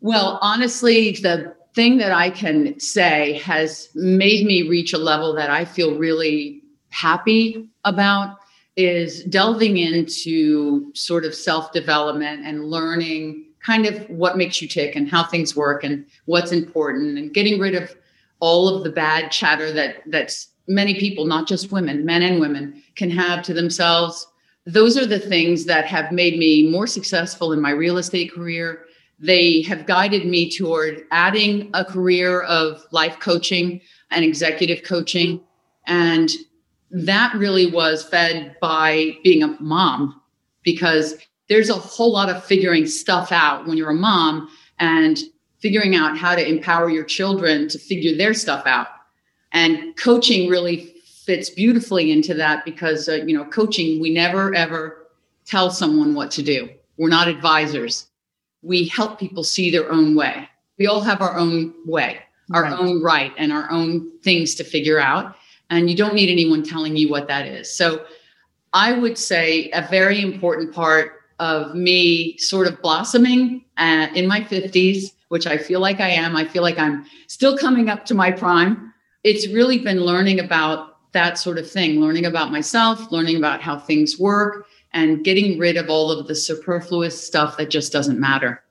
Well, 0.00 0.38
honestly, 0.42 1.12
the 1.12 1.54
thing 1.74 1.98
that 1.98 2.12
I 2.12 2.30
can 2.30 2.78
say 2.80 3.34
has 3.44 3.88
made 3.94 4.46
me 4.46 4.68
reach 4.68 4.92
a 4.92 4.98
level 4.98 5.34
that 5.34 5.50
I 5.50 5.64
feel 5.64 5.98
really 5.98 6.62
happy 6.90 7.68
about 7.84 8.38
is 8.76 9.24
delving 9.24 9.76
into 9.78 10.92
sort 10.94 11.24
of 11.24 11.34
self 11.34 11.72
development 11.72 12.46
and 12.46 12.64
learning 12.64 13.44
kind 13.64 13.86
of 13.86 14.08
what 14.08 14.36
makes 14.36 14.62
you 14.62 14.68
tick 14.68 14.94
and 14.94 15.08
how 15.08 15.24
things 15.24 15.56
work 15.56 15.82
and 15.82 16.06
what's 16.26 16.52
important 16.52 17.18
and 17.18 17.34
getting 17.34 17.58
rid 17.58 17.74
of 17.74 17.94
all 18.38 18.68
of 18.68 18.84
the 18.84 18.90
bad 18.90 19.30
chatter 19.30 19.72
that 19.72 20.02
that's 20.06 20.48
many 20.68 20.98
people 20.98 21.26
not 21.26 21.46
just 21.46 21.72
women 21.72 22.04
men 22.04 22.22
and 22.22 22.40
women 22.40 22.82
can 22.94 23.10
have 23.10 23.42
to 23.42 23.54
themselves 23.54 24.26
those 24.64 24.96
are 24.96 25.06
the 25.06 25.20
things 25.20 25.64
that 25.64 25.84
have 25.84 26.10
made 26.10 26.38
me 26.38 26.68
more 26.68 26.86
successful 26.86 27.52
in 27.52 27.60
my 27.60 27.70
real 27.70 27.98
estate 27.98 28.32
career 28.32 28.86
they 29.18 29.62
have 29.62 29.86
guided 29.86 30.26
me 30.26 30.50
toward 30.50 31.04
adding 31.10 31.70
a 31.72 31.84
career 31.84 32.42
of 32.42 32.84
life 32.90 33.18
coaching 33.18 33.80
and 34.10 34.24
executive 34.24 34.82
coaching. 34.82 35.40
And 35.86 36.30
that 36.90 37.34
really 37.34 37.70
was 37.70 38.04
fed 38.04 38.56
by 38.60 39.16
being 39.24 39.42
a 39.42 39.56
mom 39.60 40.20
because 40.62 41.16
there's 41.48 41.70
a 41.70 41.74
whole 41.74 42.12
lot 42.12 42.28
of 42.28 42.44
figuring 42.44 42.86
stuff 42.86 43.32
out 43.32 43.66
when 43.66 43.78
you're 43.78 43.90
a 43.90 43.94
mom 43.94 44.48
and 44.78 45.18
figuring 45.60 45.94
out 45.94 46.18
how 46.18 46.34
to 46.34 46.46
empower 46.46 46.90
your 46.90 47.04
children 47.04 47.68
to 47.68 47.78
figure 47.78 48.16
their 48.16 48.34
stuff 48.34 48.66
out. 48.66 48.88
And 49.56 49.96
coaching 49.96 50.50
really 50.50 50.92
fits 51.24 51.48
beautifully 51.48 52.12
into 52.12 52.34
that 52.34 52.66
because, 52.66 53.08
uh, 53.08 53.14
you 53.14 53.34
know, 53.34 53.46
coaching, 53.46 54.02
we 54.02 54.10
never 54.12 54.54
ever 54.54 55.06
tell 55.46 55.70
someone 55.70 56.14
what 56.14 56.30
to 56.32 56.42
do. 56.42 56.68
We're 56.98 57.08
not 57.08 57.26
advisors. 57.26 58.06
We 58.60 58.86
help 58.88 59.18
people 59.18 59.42
see 59.42 59.70
their 59.70 59.90
own 59.90 60.14
way. 60.14 60.46
We 60.78 60.86
all 60.86 61.00
have 61.00 61.22
our 61.22 61.38
own 61.38 61.72
way, 61.86 62.18
our 62.52 62.64
right. 62.64 62.78
own 62.78 63.02
right, 63.02 63.32
and 63.38 63.50
our 63.50 63.70
own 63.70 64.18
things 64.18 64.54
to 64.56 64.62
figure 64.62 65.00
out. 65.00 65.34
And 65.70 65.88
you 65.88 65.96
don't 65.96 66.14
need 66.14 66.30
anyone 66.30 66.62
telling 66.62 66.94
you 66.94 67.08
what 67.08 67.26
that 67.28 67.46
is. 67.46 67.74
So 67.74 68.04
I 68.74 68.92
would 68.92 69.16
say 69.16 69.70
a 69.70 69.88
very 69.88 70.20
important 70.20 70.74
part 70.74 71.12
of 71.38 71.74
me 71.74 72.36
sort 72.36 72.66
of 72.66 72.82
blossoming 72.82 73.64
uh, 73.78 74.08
in 74.14 74.26
my 74.26 74.42
50s, 74.42 75.12
which 75.28 75.46
I 75.46 75.56
feel 75.56 75.80
like 75.80 75.98
I 75.98 76.10
am. 76.10 76.36
I 76.36 76.44
feel 76.44 76.62
like 76.62 76.78
I'm 76.78 77.06
still 77.26 77.56
coming 77.56 77.88
up 77.88 78.04
to 78.06 78.14
my 78.14 78.30
prime. 78.30 78.85
It's 79.26 79.48
really 79.48 79.78
been 79.78 80.02
learning 80.02 80.38
about 80.38 81.10
that 81.10 81.36
sort 81.36 81.58
of 81.58 81.68
thing, 81.68 82.00
learning 82.00 82.26
about 82.26 82.52
myself, 82.52 83.10
learning 83.10 83.36
about 83.36 83.60
how 83.60 83.76
things 83.76 84.20
work, 84.20 84.68
and 84.92 85.24
getting 85.24 85.58
rid 85.58 85.76
of 85.76 85.90
all 85.90 86.12
of 86.12 86.28
the 86.28 86.34
superfluous 86.36 87.26
stuff 87.26 87.56
that 87.56 87.68
just 87.68 87.92
doesn't 87.92 88.20
matter. 88.20 88.62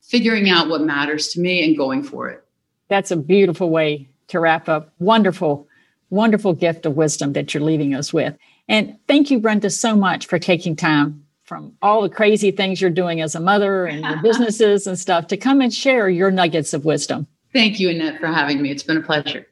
Figuring 0.00 0.48
out 0.48 0.70
what 0.70 0.80
matters 0.80 1.28
to 1.28 1.40
me 1.40 1.62
and 1.62 1.76
going 1.76 2.02
for 2.02 2.30
it. 2.30 2.42
That's 2.88 3.10
a 3.10 3.16
beautiful 3.16 3.68
way 3.68 4.08
to 4.28 4.40
wrap 4.40 4.66
up. 4.66 4.94
Wonderful, 4.98 5.68
wonderful 6.08 6.54
gift 6.54 6.86
of 6.86 6.96
wisdom 6.96 7.34
that 7.34 7.52
you're 7.52 7.62
leaving 7.62 7.94
us 7.94 8.10
with. 8.10 8.34
And 8.66 8.96
thank 9.08 9.30
you, 9.30 9.38
Brenda, 9.38 9.68
so 9.68 9.94
much 9.94 10.24
for 10.24 10.38
taking 10.38 10.74
time 10.74 11.22
from 11.44 11.74
all 11.82 12.00
the 12.00 12.08
crazy 12.08 12.50
things 12.50 12.80
you're 12.80 12.88
doing 12.88 13.20
as 13.20 13.34
a 13.34 13.40
mother 13.40 13.84
and 13.84 14.02
your 14.02 14.16
businesses 14.22 14.86
and 14.86 14.98
stuff 14.98 15.26
to 15.26 15.36
come 15.36 15.60
and 15.60 15.74
share 15.74 16.08
your 16.08 16.30
nuggets 16.30 16.72
of 16.72 16.86
wisdom. 16.86 17.26
Thank 17.52 17.78
you, 17.78 17.90
Annette, 17.90 18.20
for 18.20 18.28
having 18.28 18.62
me. 18.62 18.70
It's 18.70 18.82
been 18.82 18.96
a 18.96 19.02
pleasure. 19.02 19.44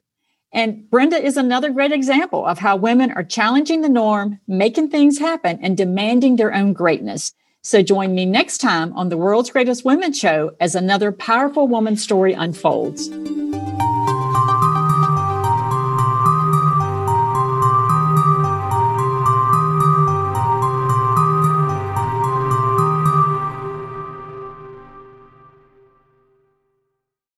And 0.57 0.89
Brenda 0.89 1.23
is 1.23 1.37
another 1.37 1.71
great 1.71 1.93
example 1.93 2.47
of 2.47 2.59
how 2.59 2.77
women 2.77 3.13
are 3.13 3.23
challenging 3.23 3.83
the 3.83 3.91
norm, 3.91 4.41
making 4.49 4.89
things 4.89 5.19
happen, 5.19 5.59
and 5.61 5.77
demanding 5.77 6.37
their 6.37 6.55
own 6.55 6.73
greatness. 6.73 7.35
So 7.61 7.83
join 7.83 8.15
me 8.15 8.25
next 8.25 8.59
time 8.59 8.95
on 8.95 9.11
the 9.11 9.19
World's 9.19 9.51
Greatest 9.51 9.85
Women 9.85 10.15
Show 10.15 10.57
as 10.59 10.75
another 10.75 11.13
powerful 11.13 11.69
woman 11.69 11.95
story 11.97 12.33
unfolds. 12.33 13.11